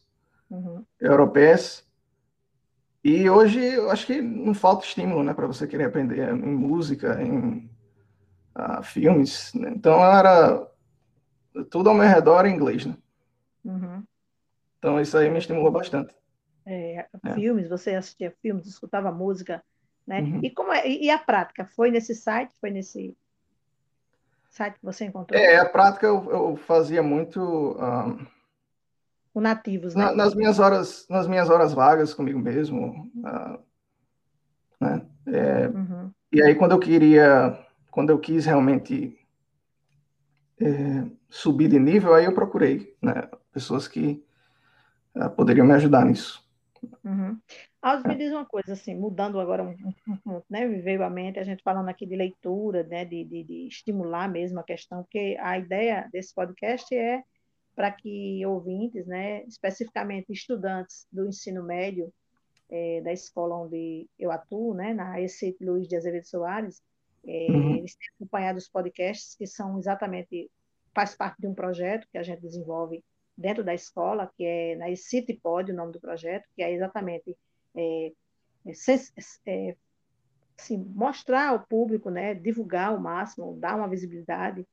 uhum. 0.49 0.85
europeias. 0.99 1.83
E 3.03 3.29
hoje 3.29 3.59
eu 3.59 3.89
acho 3.89 4.05
que 4.05 4.21
não 4.21 4.53
falta 4.53 4.85
estímulo, 4.85 5.23
né, 5.23 5.33
para 5.33 5.47
você 5.47 5.67
querer 5.67 5.85
aprender 5.85 6.29
em 6.29 6.55
música, 6.55 7.21
em 7.21 7.69
uh, 8.55 8.83
filmes. 8.83 9.53
Né? 9.53 9.73
Então 9.75 10.03
era 10.03 10.67
tudo 11.69 11.89
ao 11.89 11.95
meu 11.95 12.07
redor 12.07 12.45
em 12.45 12.55
inglês, 12.55 12.85
né? 12.85 12.95
Uhum. 13.63 14.03
Então 14.77 14.99
isso 14.99 15.17
aí 15.17 15.29
me 15.29 15.39
estimulou 15.39 15.71
bastante. 15.71 16.13
É, 16.65 17.05
é. 17.23 17.33
filmes, 17.33 17.69
você 17.69 17.95
assistia 17.95 18.33
filmes, 18.41 18.65
escutava 18.65 19.11
música, 19.11 19.63
né? 20.05 20.21
Uhum. 20.21 20.39
E 20.43 20.49
como 20.49 20.73
é, 20.73 20.87
e 20.87 21.09
a 21.09 21.17
prática? 21.17 21.65
Foi 21.65 21.91
nesse 21.91 22.15
site? 22.15 22.53
Foi 22.59 22.69
nesse 22.69 23.15
site 24.49 24.79
que 24.79 24.85
você 24.85 25.05
encontrou? 25.05 25.39
É, 25.39 25.57
a 25.57 25.69
prática 25.69 26.05
eu, 26.05 26.29
eu 26.31 26.55
fazia 26.55 27.01
muito. 27.03 27.41
Um 27.41 28.35
com 29.35 29.41
nativos, 29.41 29.93
né? 29.93 30.13
nas 30.13 30.33
minhas 30.33 30.59
horas, 30.59 31.05
nas 31.09 31.27
minhas 31.27 31.49
horas 31.49 31.73
vagas 31.73 32.13
comigo 32.13 32.39
mesmo, 32.39 33.11
uh, 33.17 33.59
né? 34.79 35.05
É, 35.27 35.67
uhum. 35.67 36.09
E 36.31 36.41
aí 36.41 36.55
quando 36.55 36.71
eu 36.71 36.79
queria, 36.79 37.59
quando 37.91 38.11
eu 38.11 38.17
quis 38.17 38.45
realmente 38.45 39.13
é, 40.59 41.05
subir 41.29 41.69
de 41.69 41.79
nível, 41.79 42.13
aí 42.13 42.25
eu 42.25 42.33
procurei, 42.33 42.95
né? 43.01 43.29
Pessoas 43.51 43.87
que 43.87 44.23
uh, 45.15 45.29
poderiam 45.31 45.65
me 45.65 45.73
ajudar 45.73 46.05
nisso. 46.05 46.43
Uhum. 47.03 47.39
Alves, 47.81 48.05
me 48.05 48.15
diz 48.15 48.31
uma 48.31 48.45
coisa, 48.45 48.73
assim, 48.73 48.95
mudando 48.95 49.39
agora 49.39 49.63
um, 49.63 49.75
ponto, 50.23 50.45
né? 50.49 50.67
Veio 50.67 51.03
à 51.03 51.09
mente, 51.09 51.39
a 51.39 51.43
gente 51.43 51.63
falando 51.63 51.89
aqui 51.89 52.05
de 52.05 52.15
leitura, 52.15 52.83
né? 52.83 53.05
De, 53.05 53.23
de, 53.23 53.43
de 53.43 53.67
estimular 53.67 54.29
mesmo 54.29 54.59
a 54.59 54.63
questão, 54.63 55.03
porque 55.03 55.37
a 55.39 55.57
ideia 55.57 56.07
desse 56.11 56.33
podcast 56.33 56.95
é 56.95 57.23
para 57.75 57.91
que 57.91 58.43
ouvintes, 58.45 59.05
né, 59.05 59.43
especificamente 59.43 60.31
estudantes 60.31 61.05
do 61.11 61.27
ensino 61.27 61.61
médio 61.61 62.11
é, 62.69 63.01
da 63.01 63.11
escola 63.11 63.57
onde 63.57 64.09
eu 64.17 64.31
atuo, 64.31 64.73
né, 64.73 64.93
na 64.93 65.19
ECIT 65.21 65.63
Luiz 65.63 65.87
de 65.87 65.97
Azevedo 65.97 66.25
Soares, 66.25 66.81
é, 67.27 67.47
uhum. 67.51 67.75
eles 67.75 67.95
têm 67.95 68.07
acompanhado 68.15 68.57
os 68.57 68.69
podcasts 68.69 69.35
que 69.35 69.47
são 69.47 69.77
exatamente, 69.79 70.49
faz 70.93 71.15
parte 71.15 71.39
de 71.39 71.47
um 71.47 71.53
projeto 71.53 72.07
que 72.11 72.17
a 72.17 72.23
gente 72.23 72.41
desenvolve 72.41 73.03
dentro 73.37 73.63
da 73.63 73.73
escola, 73.73 74.31
que 74.37 74.45
é 74.45 74.75
na 74.75 74.89
ECIT 74.89 75.33
Pod, 75.41 75.71
o 75.71 75.75
nome 75.75 75.91
do 75.91 75.99
projeto, 75.99 76.47
que 76.55 76.63
é 76.63 76.71
exatamente 76.71 77.35
é, 77.75 78.11
é, 78.65 78.71
é, 79.45 79.75
assim, 80.57 80.77
mostrar 80.77 81.49
ao 81.49 81.65
público, 81.65 82.09
né, 82.09 82.33
divulgar 82.33 82.89
ao 82.89 82.99
máximo, 82.99 83.57
dar 83.59 83.75
uma 83.75 83.89
visibilidade 83.89 84.65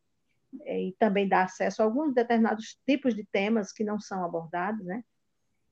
é, 0.62 0.80
e 0.80 0.92
também 0.98 1.28
dá 1.28 1.44
acesso 1.44 1.82
a 1.82 1.84
alguns 1.84 2.14
determinados 2.14 2.78
tipos 2.86 3.14
de 3.14 3.24
temas 3.24 3.72
que 3.72 3.82
não 3.82 3.98
são 3.98 4.24
abordados, 4.24 4.84
né? 4.84 5.02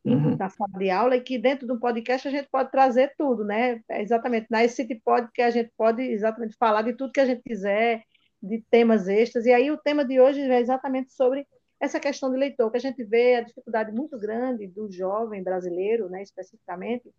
Uhum. 0.02 0.34
Na 0.36 0.48
sala 0.48 0.78
de 0.78 0.88
aula, 0.88 1.16
e 1.16 1.20
que 1.20 1.36
dentro 1.38 1.66
do 1.66 1.78
podcast 1.78 2.26
a 2.26 2.30
gente 2.30 2.48
pode 2.50 2.70
trazer 2.70 3.14
tudo, 3.18 3.44
né? 3.44 3.82
É 3.88 4.00
exatamente, 4.00 4.46
na 4.50 4.66
City 4.66 4.94
Pod 5.04 5.28
que 5.32 5.42
a 5.42 5.50
gente 5.50 5.70
pode 5.76 6.02
exatamente 6.02 6.56
falar 6.56 6.82
de 6.82 6.94
tudo 6.94 7.12
que 7.12 7.20
a 7.20 7.26
gente 7.26 7.42
quiser, 7.42 8.02
de 8.42 8.64
temas 8.70 9.08
extras, 9.08 9.44
e 9.44 9.52
aí 9.52 9.70
o 9.70 9.76
tema 9.76 10.02
de 10.02 10.18
hoje 10.18 10.40
é 10.40 10.58
exatamente 10.58 11.12
sobre 11.12 11.46
essa 11.78 12.00
questão 12.00 12.30
de 12.30 12.38
leitor, 12.38 12.70
que 12.70 12.78
a 12.78 12.80
gente 12.80 13.02
vê 13.04 13.36
a 13.36 13.40
dificuldade 13.42 13.92
muito 13.92 14.18
grande 14.18 14.66
do 14.66 14.90
jovem 14.90 15.42
brasileiro, 15.42 16.08
né, 16.08 16.22
especificamente, 16.22 17.10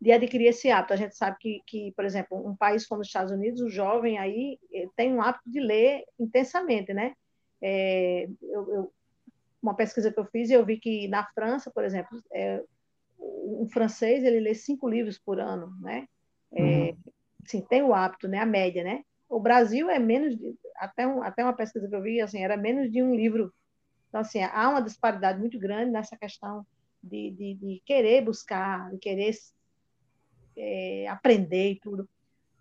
de 0.00 0.12
adquirir 0.12 0.46
esse 0.46 0.70
hábito. 0.70 0.94
A 0.94 0.96
gente 0.96 1.16
sabe 1.16 1.36
que, 1.40 1.60
que, 1.66 1.92
por 1.92 2.04
exemplo, 2.04 2.38
um 2.46 2.54
país 2.54 2.86
como 2.86 3.00
os 3.00 3.08
Estados 3.08 3.32
Unidos, 3.32 3.60
o 3.60 3.68
jovem 3.68 4.16
aí 4.16 4.58
eh, 4.72 4.86
tem 4.94 5.12
um 5.12 5.20
hábito 5.20 5.50
de 5.50 5.60
ler 5.60 6.04
intensamente, 6.18 6.94
né? 6.94 7.14
É, 7.60 8.28
eu, 8.42 8.70
eu, 8.70 8.92
uma 9.62 9.74
pesquisa 9.74 10.12
que 10.12 10.18
eu 10.18 10.24
fiz, 10.26 10.50
eu 10.50 10.64
vi 10.64 10.78
que 10.78 11.08
na 11.08 11.24
França, 11.34 11.70
por 11.70 11.84
exemplo, 11.84 12.22
é, 12.32 12.62
um 13.18 13.68
francês 13.68 14.22
ele 14.24 14.40
lê 14.40 14.54
cinco 14.54 14.88
livros 14.88 15.18
por 15.18 15.40
ano, 15.40 15.72
né? 15.80 16.06
É, 16.52 16.62
uhum. 16.62 16.96
Sim, 17.46 17.60
tem 17.62 17.82
o 17.82 17.94
hábito, 17.94 18.28
né? 18.28 18.38
A 18.38 18.46
média, 18.46 18.84
né? 18.84 19.02
O 19.28 19.40
Brasil 19.40 19.90
é 19.90 19.98
menos 19.98 20.36
de, 20.36 20.54
até, 20.76 21.06
um, 21.06 21.22
até 21.22 21.42
uma 21.42 21.52
pesquisa 21.52 21.88
que 21.88 21.94
eu 21.94 22.02
vi, 22.02 22.20
assim, 22.20 22.42
era 22.42 22.56
menos 22.56 22.90
de 22.90 23.02
um 23.02 23.14
livro. 23.14 23.52
Então, 24.08 24.20
assim, 24.20 24.42
há 24.42 24.68
uma 24.68 24.80
disparidade 24.80 25.38
muito 25.38 25.58
grande 25.58 25.90
nessa 25.90 26.16
questão 26.16 26.66
de, 27.02 27.30
de, 27.32 27.54
de 27.54 27.82
querer 27.84 28.22
buscar, 28.22 28.90
de 28.90 28.98
querer 28.98 29.34
é, 30.56 31.06
aprender 31.08 31.72
e 31.72 31.80
tudo. 31.80 32.08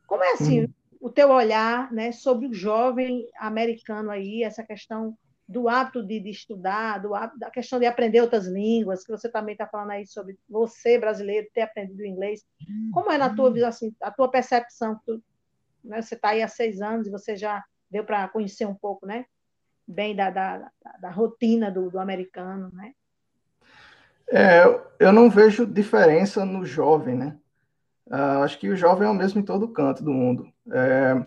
Como 0.06 0.24
é 0.24 0.34
assim 0.34 0.62
uhum. 0.62 0.74
o 1.00 1.10
teu 1.10 1.30
olhar 1.30 1.92
né, 1.92 2.12
sobre 2.12 2.48
o 2.48 2.54
jovem 2.54 3.28
americano 3.38 4.10
aí, 4.10 4.44
essa 4.44 4.64
questão 4.64 5.18
do 5.48 5.70
hábito 5.70 6.04
de, 6.04 6.20
de 6.20 6.30
estudar, 6.30 7.00
do 7.00 7.16
hábito, 7.16 7.40
da 7.40 7.50
questão 7.50 7.80
de 7.80 7.86
aprender 7.86 8.20
outras 8.22 8.48
línguas, 8.48 9.04
que 9.04 9.12
você 9.12 9.30
também 9.30 9.54
está 9.54 9.66
falando 9.66 9.92
aí 9.92 10.06
sobre 10.06 10.38
você, 10.50 11.00
brasileiro, 11.00 11.48
ter 11.54 11.62
aprendido 11.62 12.06
inglês. 12.06 12.46
Como 12.92 13.12
é 13.12 13.18
na 13.18 13.34
tua 13.34 13.52
visão, 13.52 13.70
assim, 13.70 13.96
a 14.02 14.12
tua 14.12 14.30
percepção? 14.30 15.00
Tu, 15.06 15.24
né, 15.84 16.02
você 16.02 16.16
está 16.16 16.30
aí 16.30 16.42
há 16.42 16.48
seis 16.48 16.82
anos 16.82 17.08
e 17.08 17.12
você 17.12 17.38
já 17.38 17.64
deu 17.90 18.04
para 18.04 18.28
conhecer 18.28 18.66
um 18.66 18.76
pouco, 18.76 19.06
né? 19.06 19.26
Bem 19.88 20.14
da, 20.14 20.30
da, 20.30 20.58
da, 20.58 20.92
da 21.00 21.10
rotina 21.10 21.72
do, 21.72 21.90
do 21.90 22.00
americano, 22.00 22.70
né? 22.74 22.92
É, 24.30 24.64
eu 25.00 25.14
não 25.14 25.30
vejo 25.30 25.66
diferença 25.66 26.44
no 26.44 26.66
jovem, 26.66 27.16
né? 27.16 27.40
Uh, 28.08 28.44
acho 28.44 28.60
que 28.60 28.70
o 28.70 28.76
jovem 28.76 29.08
é 29.08 29.12
o 29.12 29.14
mesmo 29.14 29.40
em 29.40 29.46
todo 29.46 29.70
canto 29.70 30.04
do 30.04 30.12
mundo. 30.12 30.52
É, 30.72 31.26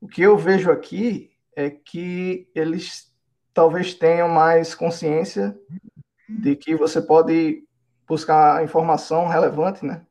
o 0.00 0.06
que 0.06 0.22
eu 0.22 0.36
vejo 0.36 0.70
aqui 0.70 1.32
é 1.54 1.68
que 1.68 2.48
eles 2.54 3.09
talvez 3.60 3.92
tenham 3.92 4.26
mais 4.26 4.74
consciência 4.74 5.54
de 6.26 6.56
que 6.56 6.74
você 6.74 6.98
pode 6.98 7.62
buscar 8.08 8.64
informação 8.64 9.28
relevante, 9.28 9.84
né? 9.84 10.06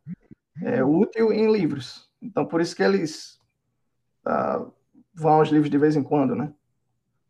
É, 0.61 0.83
útil 0.83 1.33
em 1.33 1.51
livros. 1.51 2.07
Então, 2.21 2.45
por 2.45 2.61
isso 2.61 2.75
que 2.75 2.83
eles 2.83 3.39
uh, 4.23 4.71
vão 5.15 5.39
aos 5.39 5.49
livros 5.49 5.71
de 5.71 5.79
vez 5.79 5.95
em 5.95 6.03
quando, 6.03 6.35
né? 6.35 6.53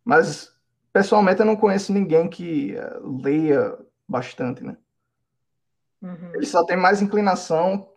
Mas, 0.03 0.53
pessoalmente, 0.91 1.39
eu 1.39 1.45
não 1.45 1.55
conheço 1.55 1.93
ninguém 1.93 2.27
que 2.27 2.75
uh, 2.75 3.21
leia 3.23 3.79
bastante, 4.05 4.61
né? 4.61 4.75
Uhum. 6.01 6.35
Eles 6.35 6.49
só 6.49 6.65
têm 6.65 6.75
mais 6.75 7.01
inclinação 7.01 7.93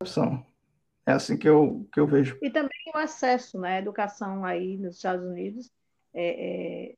opção. 0.00 0.44
É 1.06 1.12
assim 1.12 1.36
que 1.36 1.48
eu, 1.48 1.88
que 1.92 2.00
eu 2.00 2.06
vejo. 2.08 2.36
E 2.42 2.50
também 2.50 2.70
o 2.92 2.98
acesso, 2.98 3.60
né? 3.60 3.76
A 3.76 3.78
educação 3.78 4.44
aí 4.44 4.76
nos 4.76 4.96
Estados 4.96 5.24
Unidos 5.24 5.70
é, 6.14 6.90
é, 6.90 6.94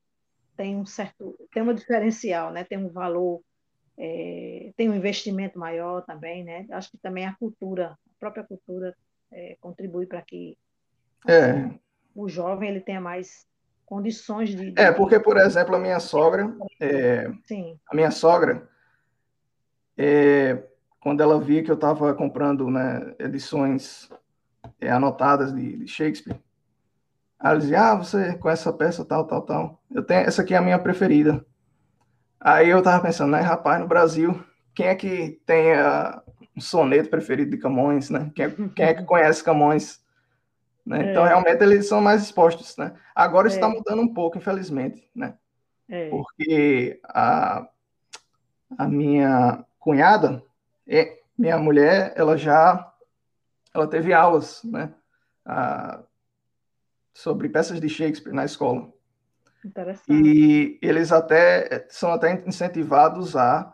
tem 0.57 0.77
um 0.77 0.87
certo, 0.87 1.37
tem 1.53 1.63
um 1.63 1.75
diferencial, 1.75 2.53
né? 2.53 2.65
Tem 2.65 2.79
um 2.79 2.89
valor, 2.89 3.41
é, 3.99 4.73
tem 4.77 4.89
um 4.89 4.95
investimento 4.95 5.59
maior 5.59 6.03
também, 6.03 6.45
né? 6.45 6.67
Acho 6.71 6.91
que 6.91 6.99
também 6.99 7.27
a 7.27 7.35
cultura, 7.35 7.93
a 7.93 8.21
própria 8.21 8.45
cultura 8.45 8.95
é, 9.31 9.57
contribui 9.61 10.07
para 10.07 10.23
que 10.23 10.57
é. 11.27 11.51
assim, 11.51 11.81
o 12.15 12.29
jovem 12.29 12.69
ele 12.69 12.81
tenha 12.81 13.01
mais 13.01 13.47
condições 13.87 14.51
de, 14.51 14.73
de... 14.73 14.81
É, 14.81 14.91
porque, 14.91 15.21
por 15.21 15.37
exemplo, 15.37 15.75
a 15.75 15.79
minha 15.79 16.01
sogra, 16.01 16.55
é, 16.81 17.31
Sim. 17.45 17.79
a 17.91 17.95
minha 17.95 18.11
sogra, 18.11 18.69
é, 19.97 20.63
quando 21.01 21.23
ela 21.23 21.41
via 21.41 21.63
que 21.63 21.71
eu 21.71 21.75
estava 21.75 22.15
comprando 22.15 22.71
né, 22.71 23.15
edições 23.19 24.09
anotadas 24.81 25.53
de, 25.53 25.79
de, 25.79 25.87
Shakespeare, 25.87 26.41
ela 27.43 27.59
dizia, 27.59 27.91
ah, 27.91 27.95
você 27.97 28.37
conhece 28.39 28.63
essa 28.63 28.73
peça, 28.73 29.05
tal, 29.05 29.27
tal, 29.27 29.43
tal. 29.43 29.83
Eu 29.91 30.03
tenho, 30.03 30.21
essa 30.21 30.43
aqui 30.43 30.55
é 30.55 30.57
a 30.57 30.63
minha 30.63 30.79
preferida. 30.79 31.45
Aí 32.41 32.69
eu 32.69 32.83
tava 32.83 33.03
pensando, 33.03 33.33
né, 33.33 33.41
rapaz, 33.41 33.81
no 33.81 33.89
Brasil, 33.89 34.43
quem 34.75 34.87
é 34.87 34.95
que 34.95 35.41
tem 35.45 35.73
uh, 35.73 36.21
um 36.57 36.61
soneto 36.61 37.11
preferido 37.11 37.51
de 37.51 37.59
Camões, 37.59 38.11
né? 38.11 38.31
Quem 38.35 38.45
é, 38.45 38.51
quem 38.51 38.85
é 38.85 38.95
que 38.95 39.03
conhece 39.05 39.43
Camões? 39.43 40.01
Né? 40.85 41.09
É. 41.09 41.11
Então, 41.11 41.25
realmente, 41.25 41.63
eles 41.63 41.89
são 41.89 42.01
mais 42.01 42.23
expostos, 42.23 42.77
né? 42.77 42.95
Agora 43.15 43.49
está 43.49 43.67
é. 43.67 43.71
mudando 43.71 44.03
um 44.03 44.13
pouco, 44.13 44.39
infelizmente, 44.39 45.09
né? 45.15 45.35
É. 45.89 46.09
Porque 46.11 47.01
a, 47.05 47.67
a 48.79 48.89
minha 48.89 49.65
cunhada, 49.79 50.43
é, 50.87 51.19
minha 51.37 51.59
mulher, 51.59 52.13
ela 52.17 52.37
já 52.37 52.93
ela 53.75 53.87
teve 53.87 54.13
aulas, 54.13 54.63
né? 54.65 54.93
A, 55.45 56.01
sobre 57.15 57.49
peças 57.49 57.81
de 57.81 57.89
Shakespeare 57.89 58.35
na 58.35 58.45
escola. 58.45 58.93
Interessante. 59.65 60.11
E 60.11 60.79
eles 60.83 61.13
até 61.13 61.87
são 61.89 62.13
até 62.13 62.33
incentivados 62.47 63.37
a, 63.37 63.73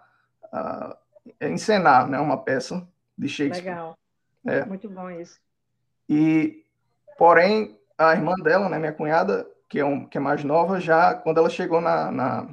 a 0.53 0.99
encenar, 1.41 2.09
né, 2.09 2.19
uma 2.19 2.37
peça 2.37 2.87
de 3.17 3.29
Shakespeare. 3.29 3.71
Legal. 3.71 3.99
É. 4.47 4.65
Muito 4.65 4.89
bom 4.89 5.11
isso. 5.11 5.41
E 6.09 6.65
porém 7.17 7.79
a 7.97 8.13
irmã 8.13 8.35
dela, 8.43 8.69
né, 8.69 8.79
minha 8.79 8.93
cunhada, 8.93 9.47
que 9.69 9.81
é, 9.81 9.85
um, 9.85 10.07
que 10.07 10.19
é 10.19 10.21
mais 10.21 10.45
nova, 10.45 10.81
já 10.81 11.15
quando 11.15 11.39
ela 11.39 11.51
chegou 11.51 11.81
na, 11.81 12.11
na 12.11 12.49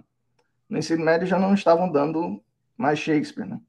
no 0.68 0.78
ensino 0.78 1.06
médio 1.06 1.28
já 1.28 1.38
não 1.38 1.54
estavam 1.54 1.90
dando 1.92 2.44
mais 2.76 3.00
Shakespeare, 3.00 3.46
né? 3.48 3.60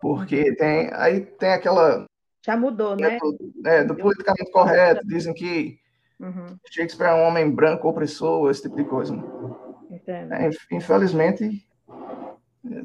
Porque 0.00 0.50
uhum. 0.50 0.54
tem 0.54 0.90
aí 0.94 1.20
tem 1.20 1.52
aquela 1.52 2.06
já 2.44 2.56
mudou, 2.56 2.96
né? 2.96 3.18
Do, 3.18 3.52
é, 3.64 3.84
do 3.84 3.94
politicamente 3.94 4.50
correto, 4.50 5.06
dizem 5.06 5.32
que 5.32 5.78
uhum. 6.22 6.56
Shakespeare 6.70 7.10
é 7.10 7.14
um 7.14 7.26
homem 7.26 7.50
branco 7.50 7.88
opressor, 7.88 8.50
esse 8.50 8.62
tipo 8.62 8.76
de 8.76 8.84
coisa. 8.84 9.14
Né? 9.14 10.48
É, 10.48 10.74
infelizmente 10.74 11.66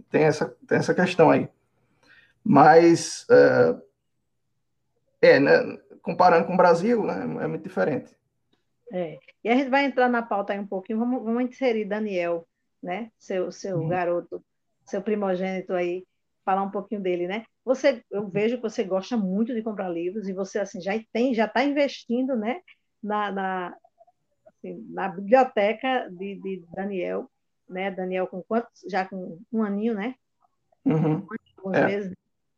tem 0.10 0.24
essa 0.24 0.54
tem 0.68 0.78
essa 0.78 0.94
questão 0.94 1.30
aí, 1.30 1.48
mas 2.44 3.26
uh, 3.30 3.82
é, 5.22 5.40
né? 5.40 5.78
Comparando 6.02 6.48
com 6.48 6.54
o 6.54 6.58
Brasil, 6.58 7.04
né? 7.04 7.22
É 7.44 7.48
muito 7.48 7.64
diferente. 7.64 8.16
É. 8.92 9.18
E 9.44 9.50
a 9.50 9.56
gente 9.56 9.70
vai 9.70 9.86
entrar 9.86 10.08
na 10.10 10.22
pauta 10.22 10.54
aí 10.54 10.60
um 10.60 10.68
pouquinho. 10.68 11.00
Vamos, 11.00 11.24
vamos 11.24 11.44
inserir 11.44 11.86
Daniel, 11.86 12.48
né? 12.82 13.12
Seu, 13.18 13.52
seu 13.52 13.80
uhum. 13.80 13.90
garoto, 13.90 14.44
seu 14.86 15.02
primogênito 15.02 15.74
aí, 15.74 16.06
falar 16.46 16.64
um 16.64 16.72
pouquinho 16.72 17.02
dele, 17.02 17.28
né? 17.28 17.44
Você, 17.66 18.02
eu 18.10 18.30
vejo 18.30 18.56
que 18.58 18.62
você 18.62 18.84
gosta 18.84 19.18
muito 19.18 19.54
de 19.54 19.62
comprar 19.62 19.90
livros 19.90 20.30
e 20.30 20.34
você 20.34 20.60
assim 20.60 20.80
já 20.80 20.94
tem, 21.12 21.34
já 21.34 21.46
está 21.46 21.64
investindo, 21.64 22.36
né? 22.38 22.62
Na, 23.02 23.32
na, 23.32 23.78
assim, 24.48 24.86
na 24.90 25.10
biblioteca 25.10 26.10
de, 26.10 26.36
de, 26.36 26.64
Daniel, 26.74 27.30
né? 27.70 27.92
Daniel 27.92 28.28
com 28.28 28.42
quantos? 28.42 28.82
Já 28.88 29.06
com 29.06 29.40
um 29.52 29.64
aninho, 29.64 29.94
né? 29.94 30.16
Uhum. 30.86 31.28
Alguns 31.58 31.78
é. 31.78 31.86
meses. 31.86 32.14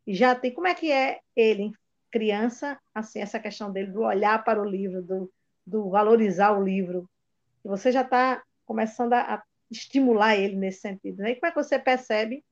E 0.06 0.14
já 0.14 0.34
tem. 0.34 0.52
Como 0.52 0.66
é 0.66 0.74
que 0.74 0.90
é 0.90 1.20
ele, 1.36 1.72
criança, 2.10 2.78
assim, 2.94 3.20
essa 3.20 3.38
questão 3.38 3.70
dele 3.72 3.92
do 3.92 4.02
olhar 4.02 4.42
para 4.42 4.60
o 4.60 4.64
livro, 4.64 5.02
do 5.02 5.30
do 5.70 5.88
valorizar 5.88 6.52
o 6.52 6.64
livro. 6.64 7.08
Você 7.64 7.92
já 7.92 8.02
está 8.02 8.42
começando 8.66 9.12
a, 9.12 9.34
a, 9.34 9.42
estimular 9.70 10.36
ele 10.36 10.56
nesse 10.56 10.80
sentido. 10.80 11.18
Né? 11.18 11.30
E 11.30 11.34
como 11.36 11.46
é 11.46 11.50
que 11.50 11.62
você 11.62 11.78
percebe 11.78 12.44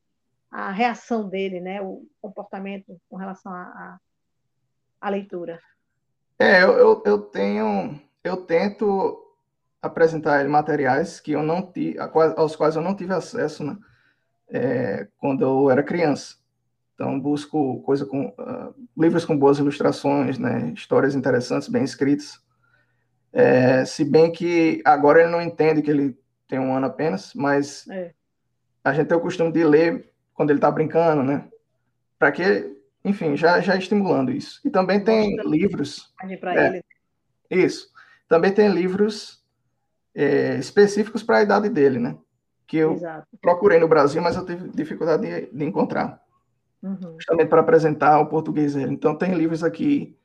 a 0.50 0.71
reação 0.71 1.28
dele, 1.28 1.61
né? 1.61 1.83
o 1.83 2.07
comportamento 2.21 3.00
com 3.09 3.16
relação 3.16 3.52
à 3.52 5.09
leitura? 5.11 5.61
É, 6.38 6.62
eu, 6.62 6.73
eu, 6.78 7.02
eu, 7.04 7.18
tenho, 7.18 8.01
eu 8.22 8.37
tento 8.37 9.24
apresentar 9.83 10.40
ele 10.40 10.48
materiais 10.48 11.20
que 11.20 11.33
eu 11.33 11.42
não 11.42 11.62
tive, 11.62 11.98
aos 12.37 12.55
quais 12.55 12.77
eu 12.77 12.83
não 12.83 12.94
tive 12.94 13.12
acesso, 13.12 13.64
né? 13.64 13.77
É, 14.51 15.09
quando 15.18 15.42
eu 15.42 15.70
era 15.70 15.83
criança. 15.83 16.37
Então 16.94 17.18
busco 17.20 17.81
coisa 17.83 18.05
com 18.05 18.27
uh, 18.27 18.74
livros 18.96 19.24
com 19.24 19.38
boas 19.38 19.59
ilustrações, 19.59 20.38
né? 20.38 20.72
Histórias 20.74 21.14
interessantes, 21.14 21.68
bem 21.68 21.85
escritas. 21.85 22.40
É, 23.33 23.85
se 23.85 24.05
bem 24.05 24.33
que 24.33 24.81
agora 24.85 25.20
ele 25.20 25.31
não 25.31 25.40
entende 25.40 25.83
que 25.83 25.90
ele 25.90 26.18
tem 26.48 26.59
um 26.59 26.74
ano 26.74 26.87
apenas, 26.87 27.35
mas 27.35 27.87
é. 27.88 28.12
a 28.83 28.92
gente 28.92 29.07
tem 29.07 29.16
o 29.16 29.20
costume 29.20 29.53
de 29.53 29.62
ler 29.62 30.11
quando 30.35 30.51
ele 30.51 30.59
está 30.59 30.70
brincando, 30.70 31.22
né? 31.22 31.46
Para 32.18 32.33
que, 32.33 32.77
enfim, 33.04 33.37
já, 33.37 33.61
já 33.61 33.76
estimulando 33.76 34.30
isso. 34.30 34.61
E 34.64 34.70
também 34.70 35.02
tem 35.02 35.37
livros. 35.44 36.12
É, 36.56 36.82
isso. 37.50 37.90
Também 38.28 38.52
tem 38.52 38.68
livros 38.68 39.42
é, 40.14 40.56
específicos 40.56 41.22
para 41.22 41.38
a 41.38 41.42
idade 41.42 41.68
dele, 41.68 41.98
né? 41.98 42.16
Que 42.66 42.78
eu 42.78 42.94
Exato. 42.94 43.26
procurei 43.40 43.78
no 43.78 43.88
Brasil, 43.88 44.20
mas 44.20 44.37
eu 44.37 44.44
tive 44.44 44.68
dificuldade 44.70 45.22
de, 45.22 45.50
de 45.50 45.64
encontrar. 45.64 46.20
Uhum. 46.82 47.14
Justamente 47.16 47.48
para 47.48 47.61
apresentar 47.61 48.20
o 48.20 48.26
português 48.26 48.74
dele. 48.74 48.92
Então, 48.92 49.16
tem 49.16 49.34
livros 49.34 49.64
aqui 49.64 50.16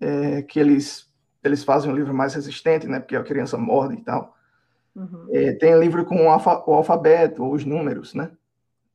é, 0.00 0.42
que 0.42 0.58
eles 0.58 1.08
eles 1.42 1.64
fazem 1.64 1.90
um 1.90 1.94
livro 1.94 2.14
mais 2.14 2.34
resistente, 2.34 2.86
né? 2.86 3.00
Porque 3.00 3.16
a 3.16 3.22
criança 3.22 3.56
morde 3.56 3.94
e 3.94 4.02
tal. 4.02 4.36
Uhum. 4.94 5.28
É, 5.30 5.52
tem 5.52 5.78
livro 5.78 6.04
com 6.04 6.26
o, 6.26 6.28
alfa, 6.28 6.62
o, 6.66 6.74
alfabeto, 6.74 7.48
os 7.48 7.64
números, 7.64 8.14
né? 8.14 8.30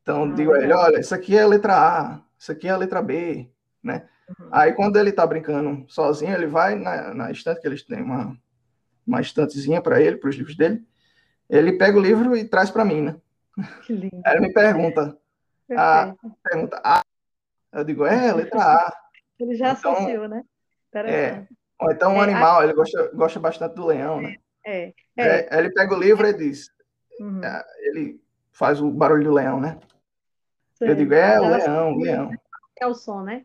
Então, 0.01 0.23
uhum. 0.23 0.33
digo 0.33 0.51
a 0.53 0.61
ele, 0.61 0.73
olha, 0.73 0.99
isso 0.99 1.15
aqui 1.15 1.37
é 1.37 1.43
a 1.43 1.47
letra 1.47 1.75
A, 1.75 2.21
isso 2.43 2.51
aqui 2.51 2.67
é 2.67 2.71
a 2.71 2.77
letra 2.77 3.01
B, 3.01 3.49
né? 3.81 4.05
Uhum. 4.27 4.49
Aí, 4.51 4.73
quando 4.73 4.97
ele 4.97 5.13
tá 5.13 5.25
brincando 5.25 5.85
sozinho, 5.87 6.33
ele 6.33 6.45
vai 6.45 6.75
na, 6.75 7.13
na 7.13 7.31
estante, 7.31 7.61
que 7.61 7.67
eles 7.67 7.83
têm 7.83 8.01
uma, 8.01 8.37
uma 9.07 9.21
estantezinha 9.21 9.81
para 9.81 10.01
ele, 10.01 10.17
para 10.17 10.29
os 10.29 10.35
livros 10.35 10.57
dele, 10.57 10.85
ele 11.49 11.77
pega 11.77 11.97
o 11.97 12.01
livro 12.01 12.35
e 12.35 12.43
traz 12.43 12.69
para 12.69 12.83
mim, 12.83 13.01
né? 13.01 13.15
Que 13.85 13.93
lindo. 13.93 14.21
Aí 14.25 14.33
ele 14.33 14.47
me 14.47 14.53
pergunta, 14.53 15.17
a, 15.71 16.13
pergunta 16.43 16.81
A, 16.83 17.01
eu 17.71 17.85
digo, 17.85 18.05
é, 18.05 18.33
letra 18.33 18.61
A. 18.61 18.93
Ele 19.39 19.55
já 19.55 19.71
então, 19.71 19.93
associou, 19.93 20.27
né? 20.27 20.43
É, 20.95 21.47
ou 21.79 21.91
então 21.91 22.15
um 22.15 22.21
é, 22.21 22.23
animal, 22.23 22.59
a... 22.59 22.63
ele 22.65 22.73
gosta, 22.73 23.09
gosta 23.13 23.39
bastante 23.39 23.75
do 23.75 23.85
leão, 23.85 24.19
né? 24.19 24.35
É, 24.65 24.93
é. 25.15 25.55
é 25.55 25.59
ele 25.59 25.71
pega 25.71 25.95
o 25.95 25.99
livro 25.99 26.27
e 26.27 26.33
diz. 26.33 26.67
Uhum. 27.21 27.41
É, 27.41 27.63
ele 27.83 28.21
faz 28.51 28.81
o 28.81 28.91
barulho 28.91 29.23
do 29.23 29.33
leão, 29.33 29.61
né? 29.61 29.79
Eu 30.85 30.95
digo, 30.95 31.13
é 31.13 31.39
o 31.39 31.47
leão, 31.47 31.93
o 31.93 31.99
leão. 31.99 32.31
É 32.79 32.87
o 32.87 32.93
som, 32.93 33.23
né? 33.23 33.43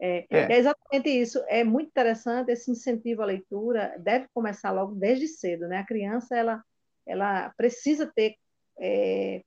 É, 0.00 0.26
é. 0.30 0.52
é, 0.52 0.58
exatamente 0.58 1.10
isso. 1.10 1.42
É 1.46 1.62
muito 1.62 1.88
interessante 1.88 2.50
esse 2.50 2.70
incentivo 2.70 3.22
à 3.22 3.26
leitura. 3.26 3.94
Deve 3.98 4.26
começar 4.32 4.70
logo 4.70 4.94
desde 4.94 5.28
cedo, 5.28 5.68
né? 5.68 5.78
A 5.78 5.86
criança 5.86 6.36
ela, 6.36 6.62
ela 7.06 7.50
precisa 7.56 8.10
ter 8.14 8.36
é, 8.78 9.42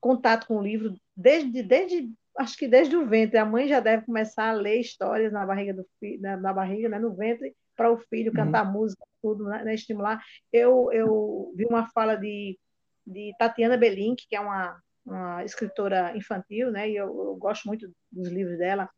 contato 0.00 0.46
com 0.46 0.56
o 0.56 0.62
livro 0.62 0.96
desde, 1.14 1.62
desde 1.62 2.10
acho 2.38 2.56
que 2.56 2.66
desde 2.66 2.96
o 2.96 3.06
ventre. 3.06 3.38
A 3.38 3.44
mãe 3.44 3.68
já 3.68 3.80
deve 3.80 4.06
começar 4.06 4.48
a 4.48 4.52
ler 4.52 4.80
histórias 4.80 5.32
na 5.32 5.44
barriga 5.44 5.74
do 5.74 5.86
filho, 6.00 6.22
na, 6.22 6.36
na 6.36 6.52
barriga, 6.52 6.88
né? 6.88 6.98
No 6.98 7.14
ventre 7.14 7.54
para 7.76 7.92
o 7.92 7.98
filho 7.98 8.32
cantar 8.32 8.66
uhum. 8.66 8.72
música, 8.72 9.04
tudo, 9.22 9.44
né, 9.44 9.62
né, 9.62 9.74
estimular. 9.74 10.20
Eu, 10.52 10.90
eu 10.92 11.52
vi 11.54 11.64
uma 11.64 11.88
fala 11.90 12.16
de, 12.16 12.58
de 13.06 13.32
Tatiana 13.38 13.76
Belink, 13.76 14.26
que 14.28 14.34
é 14.34 14.40
uma, 14.40 14.76
uma 15.08 15.44
escritora 15.44 16.16
infantil, 16.16 16.70
né, 16.70 16.88
e 16.88 16.96
eu, 16.96 17.06
eu 17.06 17.36
gosto 17.36 17.66
muito 17.66 17.90
dos 18.10 18.28
livros 18.28 18.58
dela, 18.58 18.88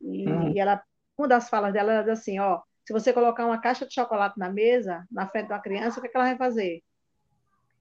e, 0.00 0.26
uhum. 0.28 0.52
e, 0.52 0.58
ela, 0.58 0.82
uma 1.16 1.28
das 1.28 1.48
falas 1.48 1.72
dela 1.72 1.92
era 1.92 2.12
assim, 2.12 2.38
ó, 2.38 2.60
se 2.86 2.92
você 2.92 3.12
colocar 3.12 3.46
uma 3.46 3.60
caixa 3.60 3.86
de 3.86 3.94
chocolate 3.94 4.38
na 4.38 4.50
mesa, 4.50 5.04
na 5.10 5.26
frente 5.26 5.46
de 5.46 5.52
uma 5.52 5.60
criança, 5.60 5.98
o 5.98 6.02
que, 6.02 6.08
é 6.08 6.10
que 6.10 6.16
ela 6.16 6.26
vai 6.26 6.36
fazer? 6.36 6.82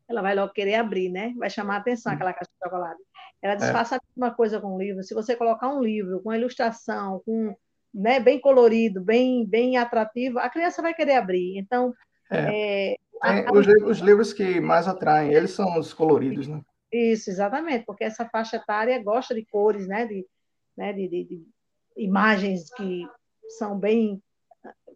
Ela 0.07 0.21
vai 0.21 0.35
logo 0.35 0.53
querer 0.53 0.75
abrir, 0.75 1.09
né? 1.09 1.33
Vai 1.37 1.49
chamar 1.49 1.75
a 1.75 1.77
atenção 1.77 2.11
uhum. 2.11 2.15
aquela 2.15 2.33
caixa 2.33 2.51
de 2.51 2.63
chocolate. 2.63 3.01
Ela 3.41 3.55
disfarça 3.55 3.95
é. 3.95 3.97
a 3.97 4.01
mesma 4.15 4.35
coisa 4.35 4.61
com 4.61 4.75
o 4.75 4.79
livro. 4.79 5.03
Se 5.03 5.13
você 5.13 5.35
colocar 5.35 5.67
um 5.67 5.81
livro 5.81 6.21
com 6.21 6.33
ilustração, 6.33 7.21
com 7.25 7.53
né, 7.93 8.19
bem 8.19 8.39
colorido, 8.39 9.01
bem, 9.01 9.45
bem 9.45 9.77
atrativo, 9.77 10.39
a 10.39 10.49
criança 10.49 10.81
vai 10.81 10.93
querer 10.93 11.15
abrir. 11.15 11.57
Então, 11.57 11.93
é. 12.31 12.93
É, 12.93 12.97
a, 13.21 13.51
os, 13.51 13.67
livros, 13.67 13.91
os, 13.91 13.99
livros, 13.99 14.33
que 14.33 14.59
mais 14.59 14.87
atraem, 14.87 15.33
eles 15.33 15.51
são 15.51 15.77
os 15.77 15.93
coloridos, 15.93 16.47
né? 16.47 16.61
Isso, 16.93 17.29
exatamente, 17.29 17.85
porque 17.85 18.03
essa 18.03 18.27
faixa 18.29 18.57
etária 18.57 19.01
gosta 19.03 19.33
de 19.33 19.45
cores, 19.45 19.87
né, 19.87 20.05
de, 20.05 20.25
né, 20.77 20.93
de, 20.93 21.07
de, 21.07 21.23
de 21.23 21.47
imagens 21.97 22.71
que 22.75 23.07
são 23.57 23.77
bem, 23.77 24.21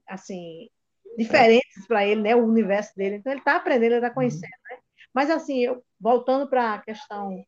assim, 0.08 0.70
diferentes 1.18 1.88
para 1.88 2.06
ele, 2.06 2.22
né, 2.22 2.36
o 2.36 2.46
universo 2.46 2.96
dele. 2.96 3.16
Então, 3.16 3.32
ele 3.32 3.42
está 3.42 3.56
aprendendo, 3.56 3.94
ele 3.94 3.96
está 3.96 4.12
conhecendo, 4.12 4.44
uhum. 4.44 4.76
né? 4.76 4.82
Mas, 5.14 5.30
assim, 5.32 5.60
eu, 5.60 5.84
voltando 6.00 6.48
para 6.48 6.76
a 6.76 6.82
questão 6.82 7.44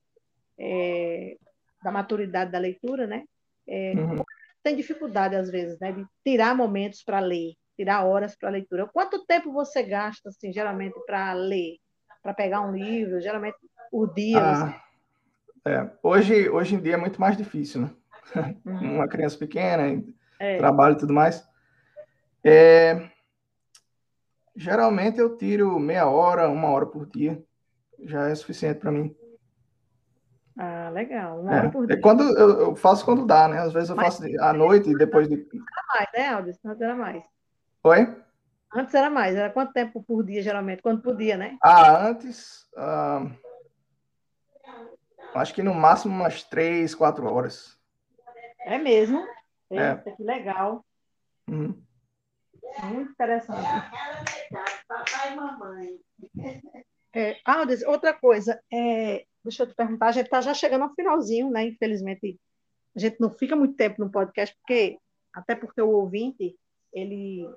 é, 0.57 1.37
da 1.83 1.91
maturidade 1.91 2.51
da 2.51 2.57
leitura, 2.57 3.05
né, 3.05 3.23
é, 3.67 3.93
uhum 3.93 4.23
tem 4.63 4.75
dificuldade, 4.75 5.35
às 5.35 5.49
vezes, 5.49 5.79
né, 5.79 5.91
de 5.91 6.05
tirar 6.23 6.55
momentos 6.55 7.03
para 7.03 7.19
ler, 7.19 7.53
tirar 7.75 8.05
horas 8.05 8.35
para 8.35 8.49
leitura. 8.49 8.87
Quanto 8.87 9.25
tempo 9.25 9.51
você 9.51 9.81
gasta, 9.83 10.29
assim, 10.29 10.51
geralmente, 10.51 10.99
para 11.05 11.33
ler, 11.33 11.77
para 12.21 12.33
pegar 12.33 12.61
um 12.61 12.75
livro? 12.75 13.21
Geralmente, 13.21 13.57
por 13.89 14.13
dia? 14.13 14.39
Ah, 14.39 14.81
é. 15.65 15.89
hoje, 16.01 16.49
hoje 16.49 16.75
em 16.75 16.79
dia 16.79 16.93
é 16.93 16.97
muito 16.97 17.19
mais 17.19 17.35
difícil, 17.37 17.81
né? 17.81 17.91
uhum. 18.65 18.95
uma 18.95 19.07
criança 19.07 19.37
pequena, 19.37 20.03
é. 20.39 20.57
trabalho 20.57 20.95
e 20.95 20.99
tudo 20.99 21.13
mais. 21.13 21.47
É, 22.43 23.09
geralmente 24.55 25.19
eu 25.19 25.37
tiro 25.37 25.77
meia 25.79 26.07
hora, 26.07 26.49
uma 26.49 26.69
hora 26.69 26.85
por 26.85 27.05
dia, 27.05 27.43
já 27.99 28.27
é 28.27 28.35
suficiente 28.35 28.79
para 28.79 28.91
mim. 28.91 29.15
Ah, 30.57 30.89
legal. 30.89 31.39
Uma 31.39 31.53
é, 31.53 31.59
hora 31.59 31.69
por 31.69 31.87
dia. 31.87 31.95
É 31.95 31.99
quando 31.99 32.23
eu, 32.37 32.59
eu, 32.59 32.75
faço 32.75 33.05
quando 33.05 33.25
dá, 33.25 33.47
né? 33.47 33.59
Às 33.59 33.71
vezes 33.71 33.89
eu 33.89 33.95
Mas, 33.95 34.17
faço 34.17 34.23
à 34.41 34.51
noite 34.51 34.89
e 34.89 34.97
depois 34.97 35.27
de. 35.27 35.35
Era 35.35 35.87
mais, 35.87 36.07
né, 36.13 36.27
Aldo? 36.27 36.49
Antes 36.65 36.81
era 36.81 36.95
mais. 36.95 37.23
Oi? 37.83 38.17
Antes 38.75 38.93
era 38.93 39.09
mais. 39.09 39.35
Era 39.35 39.49
quanto 39.49 39.71
tempo 39.71 40.03
por 40.03 40.23
dia, 40.25 40.41
geralmente? 40.41 40.81
Quando 40.81 41.01
podia, 41.01 41.37
né? 41.37 41.57
Ah, 41.63 42.07
antes. 42.07 42.67
Ah, 42.75 43.25
acho 45.35 45.53
que 45.53 45.63
no 45.63 45.73
máximo 45.73 46.13
umas 46.13 46.43
três, 46.43 46.95
quatro 46.95 47.25
horas. 47.25 47.77
É 48.61 48.77
mesmo? 48.77 49.19
É. 49.69 49.91
Eita, 49.91 50.09
é. 50.09 50.15
que 50.15 50.23
legal. 50.23 50.85
Uhum. 51.47 51.81
Muito 52.83 53.11
interessante. 53.11 53.61
Papai 54.87 55.33
e 55.33 55.35
mamãe. 55.35 55.99
É, 57.15 57.37
Aldes, 57.43 57.83
outra 57.83 58.13
coisa, 58.13 58.61
é, 58.71 59.25
deixa 59.43 59.63
eu 59.63 59.67
te 59.67 59.73
perguntar, 59.73 60.07
a 60.07 60.11
gente 60.11 60.25
está 60.25 60.41
já 60.41 60.53
chegando 60.53 60.83
ao 60.83 60.93
finalzinho, 60.93 61.49
né? 61.49 61.65
Infelizmente, 61.65 62.39
a 62.95 62.99
gente 62.99 63.19
não 63.19 63.31
fica 63.31 63.55
muito 63.55 63.75
tempo 63.75 64.03
no 64.03 64.11
podcast, 64.11 64.55
porque 64.57 64.99
até 65.33 65.55
porque 65.55 65.81
o 65.81 65.89
ouvinte, 65.89 66.55
ele 66.93 67.49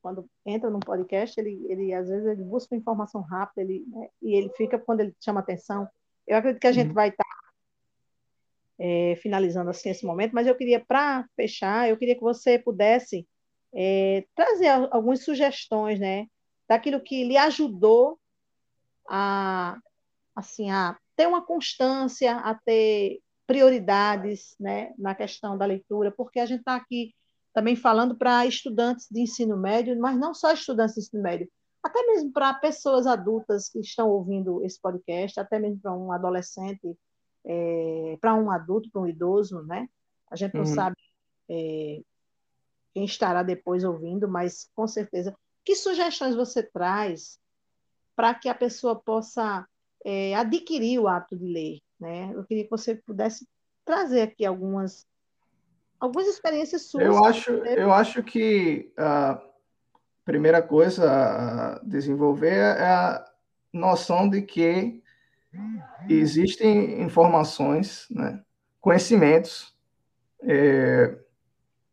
quando 0.00 0.28
entra 0.44 0.68
no 0.68 0.80
podcast, 0.80 1.38
ele, 1.40 1.64
ele 1.68 1.94
às 1.94 2.08
vezes 2.08 2.26
ele 2.26 2.42
busca 2.42 2.74
informação 2.74 3.20
rápida, 3.20 3.62
ele, 3.62 3.84
né, 3.86 4.08
e 4.20 4.34
ele 4.34 4.50
fica 4.56 4.76
quando 4.76 5.00
ele 5.00 5.14
chama 5.20 5.40
atenção. 5.40 5.88
Eu 6.26 6.36
acredito 6.36 6.60
que 6.60 6.66
a 6.66 6.72
gente 6.72 6.88
uhum. 6.88 6.94
vai 6.94 7.08
estar 7.08 7.24
tá, 7.24 7.52
é, 8.78 9.16
finalizando 9.16 9.70
assim 9.70 9.90
esse 9.90 10.04
momento, 10.04 10.32
mas 10.32 10.46
eu 10.46 10.54
queria, 10.54 10.80
para 10.80 11.26
fechar, 11.36 11.88
eu 11.88 11.96
queria 11.96 12.14
que 12.14 12.20
você 12.20 12.58
pudesse 12.58 13.26
é, 13.74 14.24
trazer 14.34 14.68
algumas 14.90 15.24
sugestões, 15.24 15.98
né, 15.98 16.26
daquilo 16.68 17.00
que 17.00 17.24
lhe 17.24 17.36
ajudou 17.36 18.18
a, 19.08 19.78
assim, 20.34 20.70
a 20.70 20.96
ter 21.16 21.26
uma 21.26 21.44
constância, 21.44 22.36
a 22.36 22.54
ter 22.54 23.20
prioridades, 23.46 24.54
né, 24.58 24.92
na 24.98 25.14
questão 25.14 25.56
da 25.58 25.66
leitura, 25.66 26.10
porque 26.10 26.40
a 26.40 26.46
gente 26.46 26.60
está 26.60 26.74
aqui 26.76 27.14
também 27.52 27.76
falando 27.76 28.16
para 28.16 28.46
estudantes 28.46 29.06
de 29.10 29.20
ensino 29.20 29.56
médio, 29.56 29.98
mas 30.00 30.16
não 30.18 30.32
só 30.32 30.52
estudantes 30.52 30.94
de 30.94 31.00
ensino 31.02 31.22
médio, 31.22 31.50
até 31.82 32.02
mesmo 32.06 32.32
para 32.32 32.54
pessoas 32.54 33.06
adultas 33.06 33.68
que 33.68 33.80
estão 33.80 34.08
ouvindo 34.08 34.64
esse 34.64 34.80
podcast, 34.80 35.40
até 35.40 35.58
mesmo 35.58 35.80
para 35.80 35.92
um 35.92 36.12
adolescente, 36.12 36.96
é, 37.44 38.16
para 38.20 38.34
um 38.34 38.50
adulto, 38.50 38.88
para 38.90 39.02
um 39.02 39.06
idoso, 39.06 39.62
né? 39.62 39.88
A 40.30 40.36
gente 40.36 40.54
não 40.54 40.62
uhum. 40.62 40.74
sabe 40.74 40.96
é, 41.50 42.00
quem 42.94 43.04
estará 43.04 43.42
depois 43.42 43.82
ouvindo, 43.82 44.28
mas 44.28 44.70
com 44.74 44.86
certeza. 44.86 45.34
Que 45.64 45.74
sugestões 45.74 46.34
você 46.34 46.62
traz 46.62 47.38
para 48.14 48.34
que 48.34 48.48
a 48.48 48.54
pessoa 48.54 48.94
possa 48.94 49.66
é, 50.04 50.34
adquirir 50.34 51.00
o 51.00 51.08
hábito 51.08 51.36
de 51.36 51.46
ler? 51.46 51.80
Né? 51.98 52.32
Eu 52.34 52.44
queria 52.44 52.64
que 52.64 52.70
você 52.70 52.94
pudesse 52.94 53.46
trazer 53.84 54.22
aqui 54.22 54.44
algumas 54.44 55.06
algumas 55.98 56.26
experiências 56.26 56.82
suas. 56.82 57.04
Eu 57.04 57.24
acho, 57.24 57.50
eu 57.50 57.92
acho 57.92 58.22
que 58.24 58.92
a 58.96 59.40
primeira 60.24 60.62
coisa 60.62 61.10
a 61.10 61.78
desenvolver 61.84 62.76
é 62.78 62.86
a 62.86 63.24
noção 63.72 64.28
de 64.28 64.42
que 64.42 65.02
existem 66.08 67.00
informações, 67.02 68.06
né, 68.10 68.42
conhecimentos 68.80 69.74
é, 70.42 71.16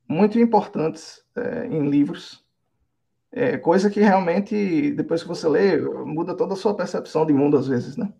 muito 0.07 0.39
importantes 0.39 1.23
é, 1.35 1.65
em 1.67 1.89
livros, 1.89 2.45
é, 3.31 3.57
coisa 3.57 3.89
que 3.89 3.99
realmente, 3.99 4.91
depois 4.91 5.21
que 5.21 5.27
você 5.27 5.47
lê, 5.47 5.77
muda 5.77 6.35
toda 6.35 6.53
a 6.53 6.57
sua 6.57 6.75
percepção 6.75 7.25
de 7.25 7.33
mundo 7.33 7.57
às 7.57 7.67
vezes, 7.67 7.95
né? 7.95 8.11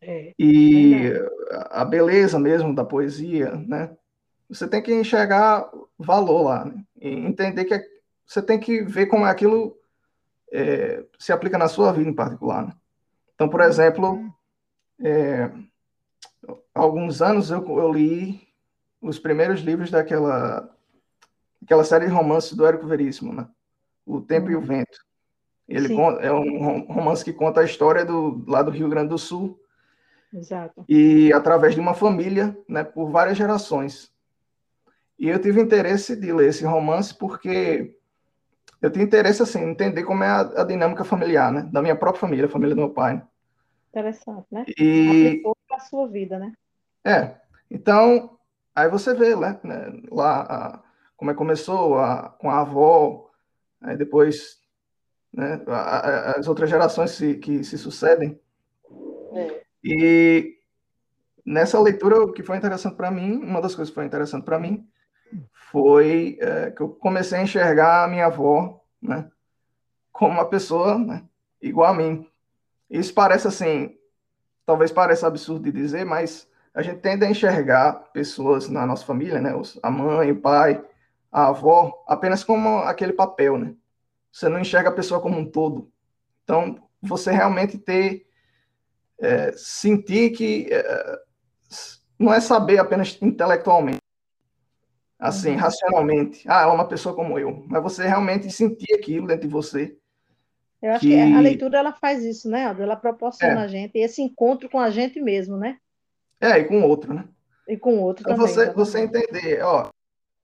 É, 0.00 0.32
e 0.38 1.12
a 1.70 1.84
beleza 1.84 2.38
mesmo 2.38 2.74
da 2.74 2.84
poesia, 2.84 3.50
né? 3.66 3.90
você 4.48 4.66
tem 4.66 4.82
que 4.82 4.94
enxergar 4.94 5.70
valor 5.98 6.42
lá, 6.42 6.64
né? 6.64 6.82
Entender 7.00 7.64
que 7.66 7.74
é, 7.74 7.84
você 8.28 8.42
tem 8.42 8.60
que 8.60 8.82
ver 8.82 9.06
como 9.06 9.24
aquilo 9.24 9.74
é, 10.52 11.02
se 11.18 11.32
aplica 11.32 11.56
na 11.56 11.66
sua 11.66 11.92
vida 11.92 12.10
em 12.10 12.14
particular. 12.14 12.66
Né? 12.66 12.72
Então, 13.34 13.48
por 13.48 13.62
exemplo, 13.62 14.22
é, 15.02 15.50
há 16.74 16.80
alguns 16.80 17.22
anos 17.22 17.50
eu, 17.50 17.64
eu, 17.78 17.90
li 17.90 18.46
os 19.00 19.18
primeiros 19.18 19.60
livros 19.60 19.90
daquela 19.90 20.68
aquela 21.62 21.84
série 21.84 22.06
de 22.06 22.12
romances 22.12 22.52
do 22.52 22.66
Érico 22.66 22.86
Veríssimo, 22.86 23.32
né? 23.32 23.48
O 24.04 24.20
Tempo 24.20 24.46
uhum. 24.46 24.52
e 24.52 24.56
o 24.56 24.60
Vento. 24.60 24.98
Ele 25.66 25.94
conta, 25.94 26.20
é 26.22 26.32
um 26.32 26.80
romance 26.86 27.24
que 27.24 27.32
conta 27.32 27.60
a 27.60 27.64
história 27.64 28.04
do 28.04 28.44
lá 28.46 28.62
do 28.62 28.70
Rio 28.70 28.88
Grande 28.88 29.08
do 29.08 29.18
Sul. 29.18 29.58
Exato. 30.32 30.84
E 30.88 31.32
através 31.32 31.74
de 31.74 31.80
uma 31.80 31.94
família, 31.94 32.56
né, 32.68 32.84
por 32.84 33.10
várias 33.10 33.36
gerações. 33.36 34.10
E 35.18 35.28
eu 35.28 35.38
tive 35.38 35.60
interesse 35.60 36.14
de 36.14 36.32
ler 36.32 36.48
esse 36.48 36.64
romance 36.64 37.14
porque 37.14 37.97
eu 38.80 38.90
tinha 38.90 39.04
interesse 39.04 39.42
assim, 39.42 39.60
em 39.60 39.70
entender 39.70 40.04
como 40.04 40.22
é 40.22 40.28
a, 40.28 40.40
a, 40.40 40.64
dinâmica 40.64 41.04
familiar, 41.04 41.52
né? 41.52 41.68
Da 41.72 41.82
minha 41.82 41.96
própria 41.96 42.20
família, 42.20 42.46
a 42.46 42.50
família 42.50 42.74
do 42.74 42.80
meu 42.80 42.90
pai. 42.90 43.22
Interessante, 43.90 44.46
né? 44.50 44.64
E 44.78 45.42
a 45.70 45.80
sua 45.80 46.08
vida, 46.08 46.38
né? 46.38 46.52
É. 47.04 47.36
Então, 47.70 48.38
aí 48.74 48.88
você 48.88 49.14
vê, 49.14 49.34
né, 49.36 49.58
né 49.62 50.00
lá 50.10 50.42
a, 50.42 50.82
como 51.16 51.30
é 51.30 51.34
que 51.34 51.38
começou 51.38 51.98
a, 51.98 52.30
com 52.38 52.50
a 52.50 52.60
avó, 52.60 53.30
aí 53.80 53.96
depois 53.96 54.58
né, 55.32 55.60
as 56.36 56.48
outras 56.48 56.70
gerações 56.70 57.12
se, 57.12 57.34
que 57.36 57.62
se 57.64 57.78
sucedem. 57.78 58.40
É. 59.32 59.62
E 59.84 60.58
nessa 61.44 61.80
leitura, 61.80 62.22
o 62.22 62.32
que 62.32 62.42
foi 62.42 62.56
interessante 62.56 62.96
para 62.96 63.10
mim, 63.10 63.36
uma 63.36 63.60
das 63.60 63.74
coisas 63.74 63.90
que 63.90 63.94
foi 63.94 64.04
interessante 64.04 64.44
para 64.44 64.58
mim, 64.58 64.88
foi 65.70 66.38
é, 66.40 66.70
que 66.70 66.80
eu 66.80 66.88
comecei 66.88 67.38
a 67.38 67.42
enxergar 67.42 68.04
a 68.04 68.08
minha 68.08 68.26
avó, 68.26 68.82
né, 69.00 69.30
como 70.12 70.32
uma 70.32 70.48
pessoa 70.48 70.98
né, 70.98 71.24
igual 71.60 71.92
a 71.92 71.94
mim. 71.94 72.26
Isso 72.90 73.12
parece 73.12 73.46
assim, 73.46 73.96
talvez 74.64 74.90
pareça 74.90 75.26
absurdo 75.26 75.64
de 75.64 75.72
dizer, 75.72 76.04
mas 76.04 76.48
a 76.74 76.82
gente 76.82 77.00
tende 77.00 77.24
a 77.24 77.30
enxergar 77.30 77.92
pessoas 78.12 78.68
na 78.68 78.86
nossa 78.86 79.04
família, 79.04 79.40
né, 79.40 79.52
a 79.82 79.90
mãe, 79.90 80.32
o 80.32 80.40
pai, 80.40 80.82
a 81.30 81.48
avó, 81.48 82.04
apenas 82.06 82.42
como 82.42 82.78
aquele 82.78 83.12
papel, 83.12 83.58
né? 83.58 83.74
Você 84.32 84.48
não 84.48 84.60
enxerga 84.60 84.88
a 84.88 84.94
pessoa 84.94 85.20
como 85.20 85.38
um 85.38 85.44
todo. 85.44 85.90
Então, 86.44 86.88
você 87.02 87.30
realmente 87.30 87.78
ter, 87.78 88.26
é, 89.20 89.52
sentir 89.52 90.30
que 90.30 90.68
é, 90.70 91.18
não 92.18 92.32
é 92.32 92.40
saber 92.40 92.78
apenas 92.78 93.18
intelectualmente, 93.20 94.00
assim, 95.18 95.50
uhum. 95.50 95.56
racionalmente. 95.56 96.48
Ah, 96.48 96.62
ela 96.62 96.72
é 96.72 96.74
uma 96.74 96.88
pessoa 96.88 97.14
como 97.14 97.38
eu. 97.38 97.64
Mas 97.66 97.82
você 97.82 98.06
realmente 98.06 98.50
sentir 98.50 98.94
aquilo 98.94 99.26
dentro 99.26 99.48
de 99.48 99.52
você. 99.52 99.96
Eu 100.80 100.92
acho 100.92 101.00
que, 101.00 101.08
que 101.08 101.34
a 101.34 101.40
leitura 101.40 101.78
ela 101.78 101.92
faz 101.92 102.24
isso, 102.24 102.48
né, 102.48 102.66
Aldo? 102.66 102.82
Ela 102.82 102.94
proporciona 102.94 103.62
é. 103.62 103.64
a 103.64 103.68
gente 103.68 103.98
esse 103.98 104.22
encontro 104.22 104.68
com 104.70 104.78
a 104.78 104.90
gente 104.90 105.20
mesmo, 105.20 105.56
né? 105.56 105.78
É, 106.40 106.58
e 106.58 106.64
com 106.64 106.80
o 106.80 106.88
outro, 106.88 107.12
né? 107.12 107.24
E 107.66 107.76
com 107.76 107.96
o 107.98 108.00
outro 108.00 108.22
então, 108.22 108.36
também. 108.36 108.54
Você, 108.54 108.70
você 108.70 109.00
entender, 109.00 109.60
ó, 109.62 109.90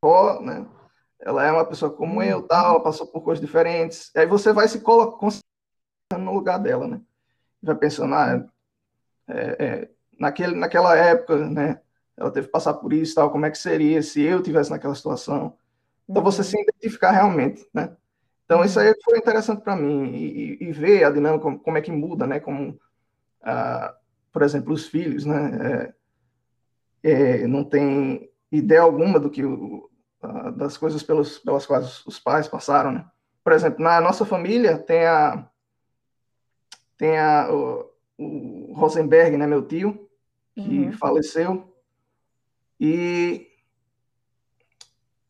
ó, 0.03 0.41
né? 0.41 0.67
Ela 1.21 1.47
é 1.47 1.53
uma 1.53 1.65
pessoa 1.65 1.91
como 1.91 2.23
eu, 2.23 2.39
uhum. 2.39 2.47
tal, 2.47 2.73
ela 2.73 2.83
passou 2.83 3.07
por 3.07 3.23
coisas 3.23 3.41
diferentes. 3.41 4.11
Aí 4.17 4.27
você 4.27 4.53
vai 4.53 4.67
se 4.67 4.81
colocando 4.81 5.39
no 6.19 6.35
lugar 6.35 6.59
dela, 6.59 6.89
né? 6.89 7.01
Vai 7.63 7.77
pensando, 7.77 8.15
ah, 8.15 8.45
é, 9.29 9.57
é, 9.65 9.89
naquele, 10.19 10.55
naquela 10.55 10.97
época, 10.97 11.37
né? 11.49 11.81
Ela 12.17 12.31
teve 12.31 12.47
que 12.47 12.53
passar 12.53 12.75
por 12.75 12.93
isso, 12.93 13.15
tal, 13.15 13.31
como 13.31 13.47
é 13.47 13.51
que 13.51 13.59
seria 13.59 14.03
se 14.03 14.23
eu 14.23 14.43
tivesse 14.43 14.71
naquela 14.71 14.95
situação. 14.95 15.57
Então 16.09 16.23
uhum. 16.23 16.31
você 16.31 16.45
se 16.45 16.61
identificar 16.61 17.11
realmente, 17.11 17.67
né? 17.73 17.97
Então 18.45 18.65
isso 18.65 18.79
aí 18.79 18.95
foi 19.03 19.19
interessante 19.19 19.63
para 19.63 19.75
mim 19.75 20.13
e, 20.15 20.59
e, 20.61 20.73
ver 20.73 21.05
a 21.05 21.11
dinâmica 21.11 21.59
como, 21.59 21.79
é 21.79 21.81
que 21.81 21.91
muda, 21.91 22.27
né? 22.27 22.41
Como, 22.41 22.79
ah, 23.43 23.95
por 24.31 24.43
exemplo, 24.43 24.73
os 24.73 24.87
filhos, 24.87 25.25
né? 25.25 25.93
É, 27.03 27.11
é, 27.11 27.47
não 27.47 27.65
tem 27.65 28.31
ideia 28.53 28.83
alguma 28.83 29.19
do 29.19 29.31
que 29.31 29.45
o, 29.45 29.91
das 30.57 30.77
coisas 30.77 31.03
pelos, 31.03 31.39
pelas 31.39 31.67
quais 31.67 32.05
os 32.07 32.19
pais 32.19 32.47
passaram, 32.47 32.93
né? 32.93 33.07
Por 33.43 33.53
exemplo, 33.53 33.83
na 33.83 34.01
nossa 34.01 34.25
família 34.25 34.79
tem 34.79 35.07
a 35.07 35.49
tem 36.97 37.19
a 37.19 37.49
o, 37.53 37.91
o 38.19 38.73
Rosenberg, 38.75 39.37
né? 39.37 39.47
Meu 39.47 39.67
tio 39.67 40.09
que 40.55 40.61
uhum. 40.61 40.93
faleceu 40.93 41.74
e, 42.81 43.51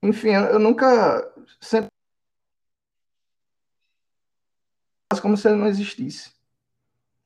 enfim, 0.02 0.30
eu 0.30 0.58
nunca. 0.58 1.32
Sempre. 1.60 1.88
Como 5.22 5.36
se 5.36 5.48
ele 5.48 5.56
não 5.56 5.66
existisse. 5.66 6.34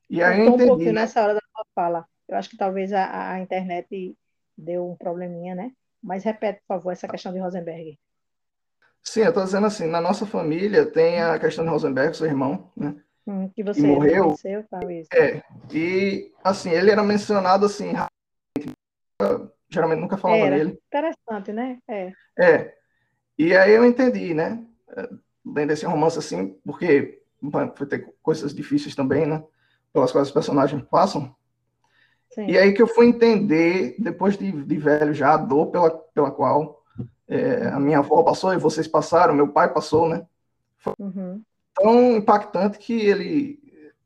E 0.09 0.23
aí 0.23 0.39
eu 0.39 0.47
entendi. 0.47 0.63
um 0.63 0.67
pouquinho 0.67 0.93
nessa 0.93 1.21
hora 1.21 1.33
da 1.33 1.41
sua 1.51 1.65
fala. 1.73 2.05
Eu 2.27 2.37
acho 2.37 2.49
que 2.49 2.57
talvez 2.57 2.93
a, 2.93 3.33
a 3.33 3.39
internet 3.39 4.15
deu 4.57 4.89
um 4.89 4.95
probleminha, 4.95 5.55
né? 5.55 5.71
Mas 6.01 6.23
repete, 6.23 6.61
por 6.61 6.75
favor, 6.75 6.91
essa 6.91 7.07
questão 7.07 7.33
de 7.33 7.39
Rosenberg. 7.39 7.99
Sim, 9.03 9.21
eu 9.21 9.29
estou 9.29 9.43
dizendo 9.43 9.65
assim, 9.65 9.87
na 9.87 9.99
nossa 9.99 10.25
família 10.25 10.85
tem 10.85 11.21
a 11.21 11.39
questão 11.39 11.63
de 11.63 11.71
Rosenberg, 11.71 12.15
seu 12.15 12.27
irmão, 12.27 12.71
né? 12.75 12.95
Hum, 13.25 13.49
que 13.49 13.63
você 13.63 13.81
que 13.81 13.87
morreu. 13.87 14.25
Conheceu, 14.25 14.65
tal, 14.69 14.91
isso. 14.91 15.09
É, 15.13 15.43
e 15.71 16.31
assim, 16.43 16.69
ele 16.69 16.91
era 16.91 17.03
mencionado 17.03 17.65
assim, 17.65 17.93
geralmente 19.69 19.99
nunca 19.99 20.17
falava 20.17 20.41
Era. 20.41 20.57
nele. 20.57 20.79
Interessante, 20.87 21.51
né? 21.51 21.79
É. 21.87 22.11
É, 22.37 22.73
e 23.37 23.55
aí 23.55 23.71
eu 23.71 23.85
entendi, 23.85 24.33
né? 24.33 24.63
Lendo 25.45 25.71
esse 25.71 25.85
romance 25.85 26.17
assim, 26.19 26.55
porque 26.65 27.21
vai 27.41 27.69
ter 27.69 28.13
coisas 28.21 28.53
difíceis 28.53 28.95
também, 28.95 29.25
né? 29.25 29.43
Pelas 29.93 30.11
quais 30.11 30.27
os 30.27 30.33
personagens 30.33 30.83
passam. 30.89 31.35
Sim. 32.31 32.47
E 32.47 32.57
aí 32.57 32.73
que 32.73 32.81
eu 32.81 32.87
fui 32.87 33.07
entender, 33.07 33.95
depois 33.97 34.37
de, 34.37 34.51
de 34.51 34.77
velho 34.77 35.13
já, 35.13 35.33
a 35.33 35.37
dor 35.37 35.67
pela, 35.67 35.89
pela 35.89 36.31
qual 36.31 36.83
é, 37.27 37.67
a 37.67 37.79
minha 37.79 37.99
avó 37.99 38.23
passou 38.23 38.53
e 38.53 38.57
vocês 38.57 38.87
passaram, 38.87 39.33
meu 39.33 39.47
pai 39.47 39.71
passou, 39.71 40.09
né? 40.09 40.25
Uhum. 40.97 41.41
Tão 41.75 42.17
impactante 42.17 42.77
que 42.77 42.93
ele 42.93 43.59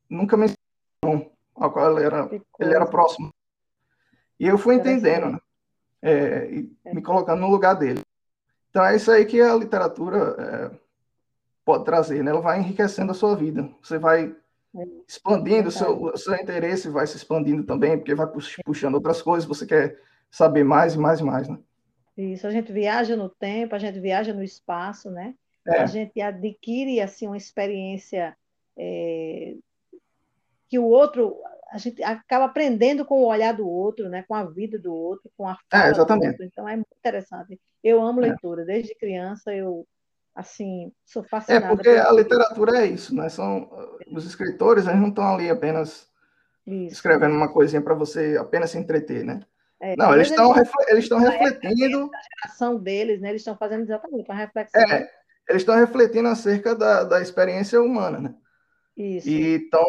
nunca 0.08 0.36
mencionou 0.36 1.32
ao 1.54 1.72
qual 1.72 1.96
ele 1.96 2.04
era, 2.04 2.30
ele 2.60 2.74
era 2.74 2.86
próximo. 2.86 3.32
E 4.38 4.46
eu 4.46 4.58
fui 4.58 4.74
entendendo, 4.74 5.30
né? 5.30 5.38
É, 6.06 6.50
e 6.52 6.70
me 6.94 7.00
colocando 7.00 7.40
no 7.40 7.50
lugar 7.50 7.74
dele. 7.74 8.02
Então 8.68 8.84
é 8.84 8.94
isso 8.94 9.10
aí 9.10 9.24
que 9.24 9.40
a 9.40 9.54
literatura 9.54 10.36
é, 10.38 10.78
pode 11.64 11.84
trazer, 11.84 12.22
né? 12.22 12.30
Ela 12.30 12.40
vai 12.42 12.58
enriquecendo 12.58 13.10
a 13.12 13.14
sua 13.14 13.34
vida. 13.34 13.70
Você 13.82 13.98
vai 13.98 14.36
É. 14.76 14.84
expandindo, 15.08 15.68
o 15.68 15.72
seu, 15.72 16.02
o 16.02 16.16
seu 16.18 16.34
interesse 16.34 16.90
vai 16.90 17.06
se 17.06 17.16
expandindo 17.16 17.62
também, 17.64 17.96
porque 17.96 18.14
vai 18.14 18.26
pux- 18.26 18.56
puxando 18.64 18.96
outras 18.96 19.22
coisas, 19.22 19.48
você 19.48 19.64
quer 19.64 19.98
saber 20.30 20.64
mais 20.64 20.94
e 20.94 20.98
mais 20.98 21.20
e 21.20 21.22
mais, 21.24 21.48
né? 21.48 21.58
Isso, 22.16 22.46
a 22.46 22.50
gente 22.50 22.70
viaja 22.72 23.16
no 23.16 23.28
tempo, 23.28 23.74
a 23.74 23.78
gente 23.78 23.98
viaja 23.98 24.34
no 24.34 24.42
espaço, 24.42 25.10
né? 25.10 25.34
É. 25.66 25.78
A 25.80 25.86
gente 25.86 26.20
adquire 26.20 27.00
assim 27.00 27.26
uma 27.26 27.36
experiência 27.36 28.36
é, 28.76 29.54
que 30.68 30.78
o 30.78 30.84
outro, 30.84 31.36
a 31.70 31.78
gente 31.78 32.02
acaba 32.02 32.46
aprendendo 32.46 33.04
com 33.04 33.22
o 33.22 33.26
olhar 33.26 33.52
do 33.52 33.68
outro, 33.68 34.08
né? 34.08 34.22
Com 34.28 34.34
a 34.34 34.44
vida 34.44 34.78
do 34.78 34.92
outro, 34.94 35.30
com 35.36 35.48
a 35.48 35.56
fala 35.70 35.82
do 35.84 35.86
É, 35.86 35.90
exatamente. 35.90 36.30
outro. 36.30 36.44
Então 36.44 36.68
é 36.68 36.76
muito 36.76 36.94
interessante. 36.98 37.60
Eu 37.82 38.02
amo 38.02 38.20
É. 38.20 38.26
leitura, 38.26 38.64
desde 38.64 38.94
criança 38.94 39.54
eu 39.54 39.86
assim 40.34 40.92
sou 41.04 41.22
É, 41.22 41.28
fascinada 41.28 41.76
porque 41.76 41.88
por 41.88 41.98
a 41.98 42.12
literatura 42.12 42.78
é 42.78 42.86
isso, 42.86 43.14
né? 43.14 43.28
São 43.28 43.70
os 44.12 44.24
escritores, 44.26 44.86
eles 44.86 45.00
não 45.00 45.08
estão 45.08 45.34
ali 45.34 45.50
apenas 45.50 46.08
isso. 46.66 46.94
escrevendo 46.94 47.34
uma 47.34 47.52
coisinha 47.52 47.82
para 47.82 47.94
você 47.94 48.36
apenas 48.38 48.70
se 48.70 48.78
entreter, 48.78 49.24
né? 49.24 49.40
É, 49.80 49.96
Não, 49.96 50.14
eles 50.14 50.28
estão 50.30 50.52
refle- 50.52 50.86
eles 50.88 51.04
estão 51.04 51.18
refletindo, 51.18 52.10
a 52.42 52.46
ação 52.48 52.78
deles, 52.78 53.20
né? 53.20 53.30
Eles 53.30 53.42
estão 53.42 53.56
fazendo 53.56 53.82
exatamente 53.82 54.28
uma 54.28 54.34
reflexão. 54.38 54.82
é, 54.90 55.00
eles 55.48 55.62
estão 55.62 55.76
refletindo 55.76 56.28
acerca 56.28 56.74
da, 56.74 57.04
da 57.04 57.20
experiência 57.20 57.80
humana, 57.80 58.18
né? 58.20 58.34
Isso. 58.96 59.28
E 59.28 59.56
estão 59.64 59.84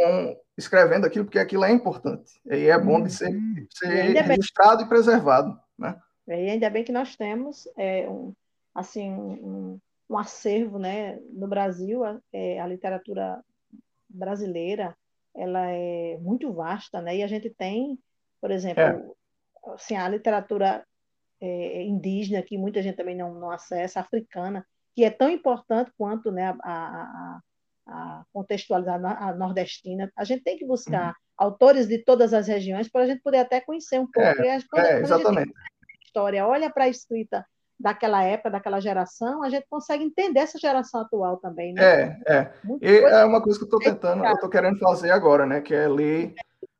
escrevendo 0.57 1.05
aquilo 1.05 1.25
porque 1.25 1.39
aquilo 1.39 1.65
é 1.65 1.71
importante. 1.71 2.39
E 2.45 2.67
é 2.67 2.79
bom 2.79 3.01
de 3.01 3.11
ser, 3.11 3.31
de 3.31 3.67
ser 3.71 3.87
ainda 3.87 4.21
bem. 4.21 4.37
registrado 4.37 4.83
e 4.83 4.87
preservado, 4.87 5.59
né? 5.77 5.99
E 6.27 6.31
ainda 6.33 6.69
bem 6.69 6.83
que 6.83 6.91
nós 6.91 7.15
temos 7.15 7.67
é, 7.77 8.09
um, 8.09 8.33
assim, 8.73 9.11
um, 9.11 9.79
um 10.09 10.17
acervo, 10.17 10.79
né? 10.79 11.19
No 11.31 11.47
Brasil, 11.47 12.03
a, 12.03 12.19
é, 12.33 12.59
a 12.59 12.67
literatura 12.67 13.43
brasileira, 14.09 14.95
ela 15.35 15.67
é 15.67 16.17
muito 16.19 16.51
vasta, 16.53 17.01
né? 17.01 17.17
E 17.17 17.23
a 17.23 17.27
gente 17.27 17.49
tem, 17.49 17.99
por 18.39 18.49
exemplo, 18.49 18.81
É. 18.81 19.73
assim, 19.73 19.95
a 19.95 20.07
literatura 20.07 20.85
é, 21.41 21.83
indígena, 21.83 22.41
que 22.41 22.57
muita 22.57 22.81
gente 22.81 22.95
também 22.95 23.15
não, 23.15 23.33
não 23.35 23.51
acessa, 23.51 23.99
africana, 23.99 24.65
que 24.95 25.03
é 25.03 25.09
tão 25.09 25.29
importante 25.29 25.91
quanto, 25.97 26.31
né, 26.31 26.55
a, 26.63 26.71
a, 26.71 27.39
a- 27.87 27.91
a 28.21 28.25
contextualizar 28.33 28.99
a 29.23 29.33
nordestina. 29.33 30.11
A 30.15 30.23
gente 30.23 30.43
tem 30.43 30.57
que 30.57 30.65
buscar 30.65 31.15
autores 31.37 31.87
de 31.87 31.97
todas 31.99 32.33
as 32.33 32.47
regiões 32.47 32.89
para 32.89 33.01
a 33.03 33.07
gente 33.07 33.21
poder 33.21 33.39
até 33.39 33.59
conhecer 33.61 33.99
um 33.99 34.07
pouco. 34.09 34.19
É, 34.27 34.33
quando- 34.33 34.45
É, 34.45 34.61
quando 34.61 34.77
a 34.77 34.87
gente 34.89 35.03
exatamente. 35.03 35.53
história 36.05 36.47
olha 36.47 36.69
para 36.69 36.85
a 36.85 36.89
escrita 36.89 37.45
daquela 37.77 38.23
época, 38.23 38.49
daquela 38.51 38.79
geração, 38.79 39.43
a 39.43 39.49
gente 39.49 39.65
consegue 39.69 40.03
entender 40.03 40.39
essa 40.39 40.57
geração 40.57 41.01
atual 41.01 41.37
também, 41.37 41.73
né? 41.73 41.83
É, 41.83 42.33
é. 42.33 42.53
Muita 42.63 42.85
E 42.85 42.97
é 43.03 43.25
uma 43.25 43.41
coisa 43.41 43.59
que 43.59 43.63
eu 43.65 43.67
estou 43.67 43.79
tentando, 43.79 44.23
eu 44.23 44.33
estou 44.33 44.49
querendo 44.49 44.79
fazer 44.79 45.11
agora, 45.11 45.45
né? 45.45 45.59
Que 45.59 45.73
é 45.75 45.87
ler 45.87 46.33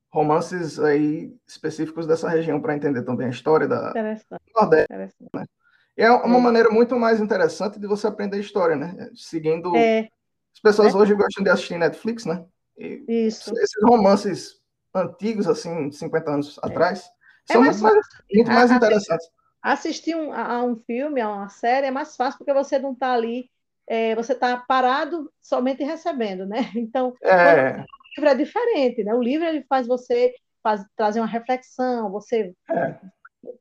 romances 0.09 0.79
aí 0.79 1.35
específicos 1.45 2.07
dessa 2.07 2.29
região 2.29 2.61
para 2.61 2.73
entender 2.75 3.03
também 3.03 3.27
a 3.27 3.31
história 3.31 3.67
da 3.67 3.89
interessante, 3.89 4.41
Nordeste. 4.55 4.85
interessante. 4.93 5.49
E 5.97 6.01
é 6.03 6.09
uma 6.11 6.37
É. 6.37 6.41
maneira 6.41 6.69
muito 6.69 6.97
mais 6.97 7.19
interessante 7.19 7.77
de 7.77 7.87
você 7.87 8.07
aprender 8.07 8.39
história, 8.39 8.77
né? 8.77 9.09
Seguindo. 9.13 9.75
É, 9.75 10.07
As 10.55 10.59
pessoas 10.61 10.93
né? 10.93 10.99
hoje 11.01 11.13
gostam 11.13 11.43
de 11.43 11.49
assistir 11.49 11.77
Netflix, 11.77 12.25
né? 12.25 12.45
E 12.77 13.03
isso. 13.07 13.51
esses 13.57 13.83
romances 13.83 14.61
antigos, 14.93 15.47
assim, 15.47 15.91
50 15.91 16.31
anos 16.31 16.57
atrás, 16.61 17.05
É 17.49 17.53
são 17.53 17.61
mais 17.61 17.81
muito 17.81 17.93
mais, 17.95 18.07
muito 18.33 18.51
mais 18.51 18.71
A- 18.71 18.75
interessantes. 18.75 19.27
Assistir 19.61 20.15
um, 20.15 20.31
a 20.31 20.53
a 20.57 20.63
um 20.63 20.75
filme, 20.85 21.19
a 21.21 21.29
uma 21.29 21.49
série, 21.49 21.87
é 21.87 21.91
mais 21.91 22.15
fácil 22.15 22.37
porque 22.37 22.53
você 22.53 22.77
não 22.79 22.93
está 22.93 23.13
ali, 23.13 23.49
é, 23.87 24.15
você 24.15 24.33
está 24.33 24.57
parado 24.57 25.31
somente 25.41 25.83
recebendo, 25.83 26.45
né? 26.45 26.57
Então, 26.75 27.13
É, 27.21 27.79
o 27.81 27.85
livro 28.15 28.29
é 28.29 28.35
diferente, 28.35 29.03
né? 29.03 29.13
O 29.13 29.21
livro 29.21 29.45
ele 29.45 29.63
faz 29.67 29.85
você 29.87 30.33
faz- 30.63 30.85
trazer 30.95 31.19
uma 31.19 31.27
reflexão, 31.27 32.11
você 32.11 32.53
É. 32.69 32.95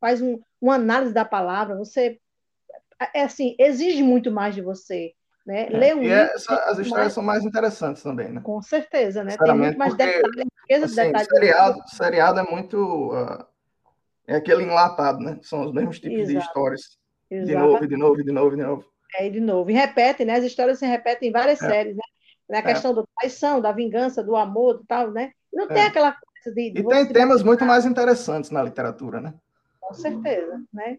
faz 0.01 0.23
um, 0.23 0.41
uma 0.61 0.75
análise 0.77 1.13
da 1.13 1.25
palavra, 1.25 1.77
você 1.77 2.21
é 3.13 3.23
assim, 3.25 3.57
exige 3.59 4.03
muito 4.03 4.31
mais 4.31 4.55
de 4.55 4.63
você, 4.63 5.13
né? 5.47 5.67
é. 5.67 5.77
Ler 5.77 5.95
um 5.97 6.03
E 6.03 6.09
livro 6.09 6.23
essa- 6.35 6.55
as 6.65 6.79
histórias 6.79 7.13
são 7.13 7.23
mais 7.23 7.45
interessantes 7.45 8.03
também, 8.03 8.31
né? 8.33 8.41
Com 8.43 8.61
certeza, 8.63 9.23
né? 9.25 9.37
Tem 9.37 9.55
muito 9.57 9.79
mais 9.79 9.91
porque, 9.93 10.07
detalhes, 10.07 10.45
riqueza 10.63 10.87
de 10.87 10.93
Assim, 11.01 11.07
detalhes. 11.07 11.29
seriado, 11.29 11.79
seriado 11.89 12.41
é 12.41 12.51
muito. 12.51 13.13
ah, 13.13 13.47
é 14.27 14.37
aquele 14.37 14.63
enlatado, 14.63 15.19
né? 15.21 15.39
São 15.43 15.67
os 15.67 15.73
mesmos 15.73 15.99
tipos 16.01 16.17
de 16.27 16.33
Exato. 16.33 16.47
histórias. 16.47 16.99
De 17.31 17.37
Exato. 17.37 17.59
novo, 17.67 17.87
de 17.87 17.97
novo, 17.97 18.25
de 18.25 18.33
novo, 18.33 18.57
de 18.57 18.63
novo. 18.63 18.85
É, 19.17 19.27
e 19.27 19.31
de 19.31 19.41
novo. 19.41 19.71
E 19.71 19.75
repete, 19.75 20.25
né? 20.25 20.35
As 20.35 20.45
histórias 20.45 20.79
se 20.79 20.87
repetem 20.87 21.29
em 21.29 21.33
várias 21.33 21.63
É. 21.63 21.69
séries, 21.69 21.95
né? 21.97 22.03
Na 22.49 22.59
É. 22.59 22.63
questão 22.63 22.95
da 22.95 23.05
traição, 23.19 23.61
da 23.61 23.73
vingança, 23.73 24.23
do 24.23 24.37
amor, 24.37 24.79
do 24.79 24.85
tal, 24.87 25.11
né? 25.11 25.33
Não 25.53 25.69
tem 25.69 25.83
É. 25.83 25.87
aquela 25.87 26.13
coisa 26.13 26.55
de, 26.55 26.71
de 26.71 26.81
E 26.81 26.85
tem 26.89 27.07
temas 27.13 27.43
muito 27.43 27.65
mais 27.65 27.85
interessantes 27.87 28.51
na 28.51 28.63
literatura, 28.63 29.21
né? 29.21 29.35
Com 29.87 29.95
certeza, 29.95 30.63
né? 30.73 30.99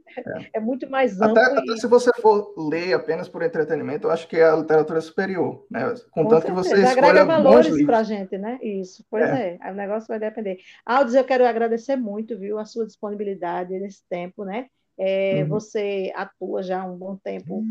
É, 0.53 0.59
muito 0.59 0.87
mais 0.89 1.19
amplo 1.19 1.39
Até, 1.39 1.57
até 1.59 1.75
se 1.77 1.87
você 1.87 2.11
for 2.21 2.53
ler 2.55 2.93
apenas 2.93 3.27
por 3.27 3.41
entretenimento, 3.41 4.07
eu 4.07 4.11
acho 4.11 4.27
que 4.27 4.39
a 4.39 4.55
literatura 4.55 4.99
é 4.99 5.01
superior, 5.01 5.65
né? 5.71 5.81
Contanto 6.11 6.43
que 6.43 6.49
com 6.49 6.55
você 6.55 6.69
certeza. 6.69 6.89
escolha 6.89 7.09
agrega 7.09 7.25
valores 7.25 7.85
para 7.85 7.99
a 7.99 8.03
gente, 8.03 8.37
né? 8.37 8.59
Isso, 8.61 9.03
pois 9.09 9.23
é. 9.23 9.57
O 9.71 9.73
negócio 9.73 10.07
vai 10.07 10.19
depender. 10.19 10.59
Aldes, 10.85 11.15
eu 11.15 11.23
quero 11.23 11.45
agradecer 11.45 11.95
muito, 11.95 12.37
viu, 12.37 12.59
a 12.59 12.65
sua 12.65 12.85
disponibilidade 12.85 13.77
nesse 13.79 14.03
tempo, 14.07 14.45
né? 14.45 14.67
É, 14.97 15.41
Uhum. 15.41 15.49
Você 15.49 16.13
atua 16.15 16.63
já 16.63 16.81
há 16.81 16.85
um 16.85 16.97
bom 16.97 17.17
tempo 17.17 17.63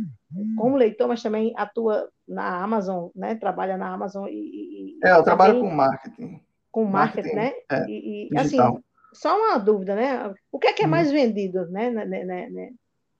como 0.56 0.76
leitor, 0.76 1.08
mas 1.08 1.22
também 1.22 1.54
atua 1.56 2.08
na 2.28 2.62
Amazon, 2.62 3.08
né? 3.14 3.34
Trabalha 3.36 3.76
na 3.76 3.88
Amazon 3.92 4.26
e, 4.28 4.32
e- 4.32 4.98
É, 5.02 5.12
eu 5.12 5.22
trabalho 5.22 5.60
com 5.60 5.70
marketing 5.70 6.40
com 6.70 6.84
marketing, 6.84 7.36
marketing, 7.36 7.54
né? 7.70 7.78
é, 7.84 7.88
e, 7.88 8.28
e, 8.32 8.36
assim, 8.38 8.58
só 9.14 9.36
uma 9.36 9.58
dúvida, 9.58 9.94
né? 9.94 10.34
O 10.52 10.58
que 10.58 10.66
é 10.66 10.72
que 10.72 10.82
é 10.82 10.86
mais 10.86 11.10
vendido, 11.10 11.66
né? 11.70 11.90
né, 11.90 12.04
né, 12.04 12.50
né? 12.50 12.70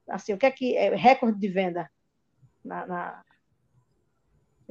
Assim, 0.09 0.33
o 0.33 0.39
que 0.39 0.47
é 0.47 0.51
que 0.51 0.77
é 0.77 0.95
recorde 0.95 1.39
de 1.39 1.49
venda 1.49 1.91
na, 2.65 2.87
na... 2.87 3.23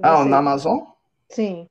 Ah, 0.01 0.25
na 0.25 0.37
Amazon? 0.37 0.85
Sim. 1.29 1.67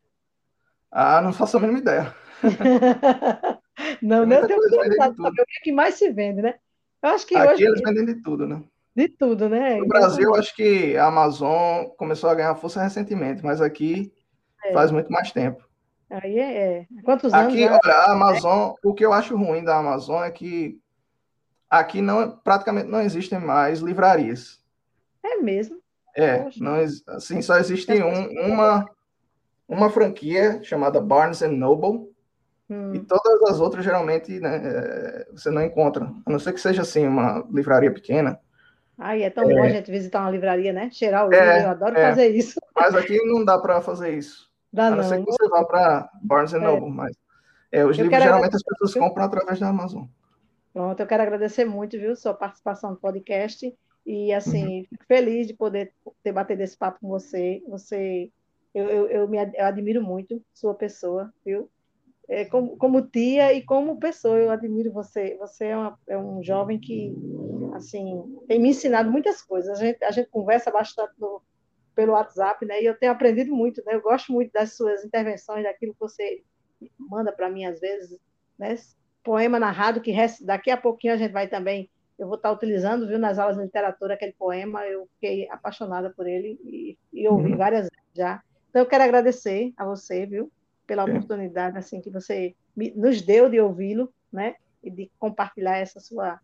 Ah, 0.91 1.21
não 1.21 1.33
faço 1.33 1.57
a 1.57 1.61
mínima 1.61 1.79
ideia. 1.79 2.15
Não, 4.03 4.27
né? 4.27 4.39
Eu 4.39 4.47
tenho 4.47 4.61
curiosidade 4.61 5.17
de 5.17 5.23
saber 5.23 5.43
o 5.43 5.47
que 5.47 5.59
é 5.59 5.65
que 5.65 5.73
mais 5.73 5.95
se 5.95 6.11
vende, 6.13 6.43
né? 6.43 6.55
Eu 7.03 7.11
acho 7.11 7.27
que 7.27 7.35
Aqui 7.35 7.55
hoje 7.55 7.65
eles 7.65 7.81
vendem 7.81 8.05
de 8.05 8.23
tudo, 8.23 8.47
né? 8.47 8.63
de 8.95 9.09
tudo, 9.09 9.49
né? 9.49 9.77
No 9.77 9.89
Brasil, 9.89 10.25
eu 10.25 10.35
acho 10.35 10.55
que 10.55 10.97
a 10.97 11.07
Amazon 11.07 11.87
começou 11.97 12.29
a 12.29 12.35
ganhar 12.35 12.55
força 12.55 12.83
recentemente, 12.83 13.43
mas 13.43 13.61
aqui 13.61 14.13
É. 14.65 14.73
faz 14.73 14.91
muito 14.91 15.11
mais 15.11 15.33
tempo. 15.33 15.67
Aí 16.13 16.39
é, 16.39 16.81
é. 16.83 16.89
Quantos 17.05 17.37
anos 17.37 17.59
Aqui, 17.59 17.61
já? 17.61 17.81
olha, 17.85 17.95
a 17.95 18.13
Amazon, 18.13 18.75
o 18.85 18.95
que 18.95 19.05
eu 19.05 19.13
acho 19.13 19.37
ruim 19.37 19.65
da 19.65 19.77
Amazon 19.79 20.23
é 20.23 20.31
que 20.31 20.79
aqui 21.71 22.03
não, 22.03 22.37
praticamente 22.39 22.89
não 22.89 23.01
existem 23.03 23.39
mais 23.41 23.81
livrarias. 23.81 24.61
É 25.25 25.37
mesmo. 25.41 25.83
É, 26.17 26.45
Poxa. 26.45 26.59
não, 26.59 26.75
assim, 27.09 27.41
só 27.41 27.57
existe 27.57 27.91
um- 28.03 28.29
uma, 28.53 28.85
uma 29.69 29.91
franquia 29.91 30.63
chamada 30.65 31.01
Barnes 31.01 31.43
Noble, 31.43 32.11
Hum, 32.69 32.93
e 32.93 33.01
todas 33.01 33.43
as 33.51 33.61
outras 33.61 33.85
geralmente 33.85 34.41
né, 34.41 34.57
é, 34.65 35.27
você 35.33 35.51
não 35.51 35.63
encontra, 35.63 36.07
a 36.27 36.31
não 36.31 36.39
ser 36.39 36.53
que 36.55 36.61
seja 36.61 36.83
assim 36.83 37.07
uma 37.07 37.47
livraria 37.51 37.93
pequena. 37.95 38.41
Aí 38.99 39.23
é 39.23 39.31
tão 39.31 39.49
bom 39.51 39.63
a 39.63 39.69
gente 39.69 39.91
visitar 39.91 40.21
uma 40.21 40.31
livraria, 40.31 40.73
né? 40.73 40.91
Cheirar 40.91 41.27
o 41.29 41.33
É, 41.33 41.37
livro, 41.37 41.59
eu 41.59 41.69
adoro 41.69 41.97
é. 41.99 42.11
fazer 42.11 42.29
isso. 42.29 42.61
Mas 42.77 42.95
aqui 42.97 43.19
não 43.27 43.45
dá 43.45 43.59
para 43.59 43.83
fazer 43.83 44.17
isso. 44.19 44.52
Dá 44.73 44.87
A 44.87 44.97
não 44.97 45.03
ser 45.03 45.19
não. 45.19 45.25
que 45.25 45.33
você 45.33 45.49
vá 45.49 45.65
para 45.65 46.11
Barnes 46.23 46.55
É. 46.55 46.59
Noble, 46.59 46.91
mas 46.91 47.17
é, 47.71 47.85
os 47.85 47.99
Eu 47.99 48.05
livros 48.05 48.23
geralmente 48.23 48.57
as 48.57 48.63
pessoas 48.63 48.95
compram 48.95 49.25
através 49.25 49.59
da 49.59 49.69
Amazon. 49.69 50.05
Pronto, 50.73 51.01
eu 51.01 51.07
quero 51.07 51.23
agradecer 51.23 51.65
muito, 51.65 51.99
viu, 51.99 52.17
sua 52.17 52.33
participação 52.33 52.91
no 52.91 52.97
podcast 52.97 53.75
e, 54.07 54.33
assim, 54.33 54.79
uhum. 54.79 54.85
fico 54.89 55.05
feliz 55.07 55.47
de 55.47 55.55
poder 55.55 55.93
ter 56.23 56.33
batido 56.33 56.63
esse 56.63 56.77
papo 56.77 57.01
com 57.01 57.09
você. 57.09 57.63
Você, 57.69 58.31
eu, 58.75 58.89
eu, 58.89 59.07
eu, 59.09 59.29
me, 59.29 59.39
eu 59.39 59.67
admiro 59.67 60.03
muito 60.03 60.43
sua 60.55 60.75
pessoa, 60.75 61.33
viu? 61.45 61.71
É, 62.29 62.45
como, 62.47 62.77
como 62.77 63.03
tia 63.03 63.53
e 63.53 63.63
como 63.63 63.99
pessoa, 63.99 64.39
eu 64.39 64.51
admiro 64.51 64.93
você. 64.93 65.37
Você 65.39 65.67
é, 65.67 65.77
uma, 65.77 65.99
é 66.09 66.17
um 66.17 66.43
jovem 66.43 66.79
que, 66.79 67.15
assim, 67.75 68.23
tem 68.49 68.59
me 68.59 68.71
ensinado 68.71 69.11
muitas 69.11 69.43
coisas. 69.43 69.79
A 69.79 69.85
gente, 69.85 70.03
a 70.03 70.11
gente 70.11 70.31
conversa 70.31 70.71
bastante 70.71 71.13
no, 71.19 71.43
pelo 71.95 72.13
WhatsApp, 72.13 72.65
né? 72.65 72.83
E 72.83 72.87
eu 72.87 72.99
tenho 72.99 73.13
aprendido 73.13 73.55
muito, 73.55 73.83
né? 73.85 73.95
Eu 73.95 74.03
gosto 74.03 74.33
muito 74.33 74.53
das 74.53 74.77
suas 74.77 75.05
intervenções, 75.05 75.65
daquilo 75.65 75.93
que 75.93 76.01
você 76.01 76.43
manda 76.99 77.33
para 77.33 77.51
mim 77.51 77.65
às 77.65 77.81
vezes, 77.81 78.19
né? 78.59 78.77
poema 79.23 79.59
narrado, 79.59 80.01
que 80.01 80.15
daqui 80.41 80.71
a 80.71 80.77
pouquinho 80.77 81.15
a 81.15 81.17
gente 81.17 81.33
vai 81.33 81.49
também, 81.49 81.89
eu 82.19 82.27
vou 82.27 82.37
estar 82.37 82.51
utilizando, 82.51 83.07
viu, 83.07 83.19
nas 83.19 83.39
aulas 83.39 83.57
de 83.57 83.63
literatura, 83.63 84.15
aquele 84.15 84.33
poema, 84.33 84.85
eu 84.87 85.09
fiquei 85.15 85.49
apaixonada 85.49 86.11
por 86.11 86.27
ele 86.27 86.59
e, 86.65 86.99
e 87.13 87.29
ouvi 87.29 87.53
uhum. 87.53 87.57
várias 87.57 87.83
vezes 87.83 88.11
já. 88.15 88.43
Então, 88.69 88.83
eu 88.83 88.87
quero 88.87 89.05
agradecer 89.05 89.73
a 89.77 89.85
você, 89.85 90.27
viu, 90.27 90.51
pela 90.87 91.05
oportunidade, 91.05 91.79
assim, 91.79 92.01
que 92.01 92.11
você 92.11 92.55
me, 92.77 92.91
nos 92.93 93.23
deu 93.23 93.49
de 93.49 93.61
ouvi-lo, 93.61 94.13
né, 94.33 94.57
e 94.83 94.91
de 94.91 95.11
compartilhar 95.19 95.77
essa 95.79 96.01
sua, 96.01 96.41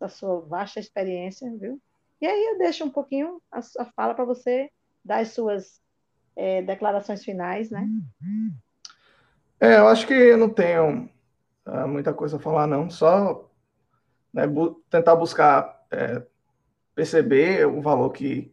essa 0.00 0.08
sua 0.08 0.40
vasta 0.40 0.80
experiência, 0.80 1.50
viu. 1.58 1.80
E 2.20 2.26
aí 2.26 2.46
eu 2.46 2.58
deixo 2.58 2.84
um 2.84 2.90
pouquinho 2.90 3.40
a, 3.50 3.58
a 3.58 3.84
fala 3.94 4.14
para 4.14 4.24
você 4.24 4.70
dar 5.06 5.20
as 5.20 5.28
suas 5.28 5.80
é, 6.34 6.62
declarações 6.62 7.24
finais, 7.24 7.70
né. 7.70 7.88
É, 9.60 9.78
eu 9.78 9.88
acho 9.88 10.06
que 10.06 10.12
eu 10.12 10.36
não 10.36 10.50
tenho 10.50 11.08
uh, 11.64 11.88
muita 11.88 12.12
coisa 12.12 12.36
a 12.36 12.40
falar, 12.40 12.66
não. 12.66 12.90
Só 12.90 13.50
né, 14.32 14.46
bu 14.46 14.82
tentar 14.90 15.14
buscar 15.16 15.86
é, 15.90 16.22
perceber 16.94 17.66
o 17.66 17.80
valor 17.80 18.10
que 18.10 18.52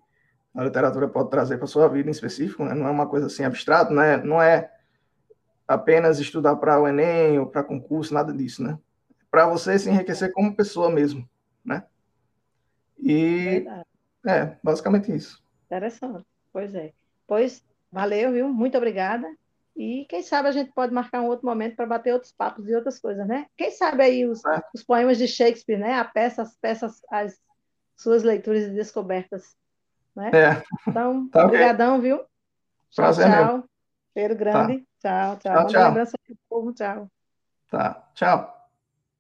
a 0.56 0.63
literatura 0.63 1.08
pode 1.08 1.30
trazer 1.30 1.58
para 1.58 1.68
sua 1.68 1.89
vida 1.89 2.08
em 2.08 2.12
específico. 2.12 2.63
Né? 2.63 2.74
Não 2.74 2.88
é 2.88 2.92
uma 2.92 3.08
coisa 3.08 3.26
assim 3.26 3.44
abstrata, 3.44 3.92
né? 3.92 4.18
não 4.18 4.42
é 4.42 4.72
apenas 5.68 6.20
estudar 6.20 6.56
para 6.58 6.80
o 6.80 6.88
Enem 6.88 7.39
ou 7.39 7.48
para 7.48 7.63
concurso, 7.63 8.13
nada 8.13 8.32
disso, 8.32 8.63
né? 8.63 8.78
Para 9.32 9.48
você 9.48 9.80
se 9.80 9.89
enriquecer 9.89 10.32
como 10.32 10.56
pessoa 10.56 10.92
mesmo, 10.92 11.28
né? 11.66 11.84
E 13.00 13.62
Verdade. 13.62 13.86
é 14.28 14.58
basicamente 14.62 15.16
isso. 15.16 15.44
Interessante. 15.66 16.24
Pois 16.54 16.74
é. 16.76 16.94
Pois 17.28 17.63
valeu, 17.92 18.32
viu? 18.32 18.48
Muito 18.50 18.78
obrigada. 18.78 19.28
E 19.76 20.06
quem 20.08 20.22
sabe 20.22 20.48
a 20.48 20.52
gente 20.52 20.72
pode 20.72 20.94
marcar 20.94 21.22
um 21.22 21.28
outro 21.28 21.48
momento 21.48 21.76
para 21.76 21.88
bater 21.88 22.13
outros 22.13 22.32
papos 22.32 22.70
e 22.70 22.76
outras 22.76 23.00
coisas, 23.00 23.28
né? 23.28 23.48
Quem 23.58 23.72
sabe 23.72 24.04
aí 24.04 24.26
os, 24.26 24.46
é. 24.46 24.62
os 24.74 24.84
poemas 24.84 25.18
de 25.18 25.28
Shakespeare, 25.28 25.80
né? 25.80 25.96
A 25.96 26.06
peça, 26.06 26.44
as 26.44 26.56
peças, 26.58 27.02
as 27.10 27.36
suas 27.98 28.24
leituras 28.24 28.63
e 28.66 28.70
descobertas, 28.70 29.56
né? 30.16 30.30
É. 30.32 30.63
Então, 30.88 31.28
tá 31.34 31.46
obrigadão, 31.46 31.98
okay. 31.98 32.10
viu? 32.10 32.18
Tchau, 32.18 33.06
Prazer 33.06 33.26
tchau. 33.26 33.63
Cheiro 34.13 34.36
grande. 34.36 34.86
Tá. 35.02 35.36
Tchau, 35.36 35.38
tchau. 35.38 35.54
Tchau, 35.54 35.68
tchau. 35.68 35.88
lembrança 35.88 36.18
do 36.30 36.38
povo, 36.48 36.74
tchau. 36.74 37.10
Tá, 37.70 38.08
tchau. 38.13 38.62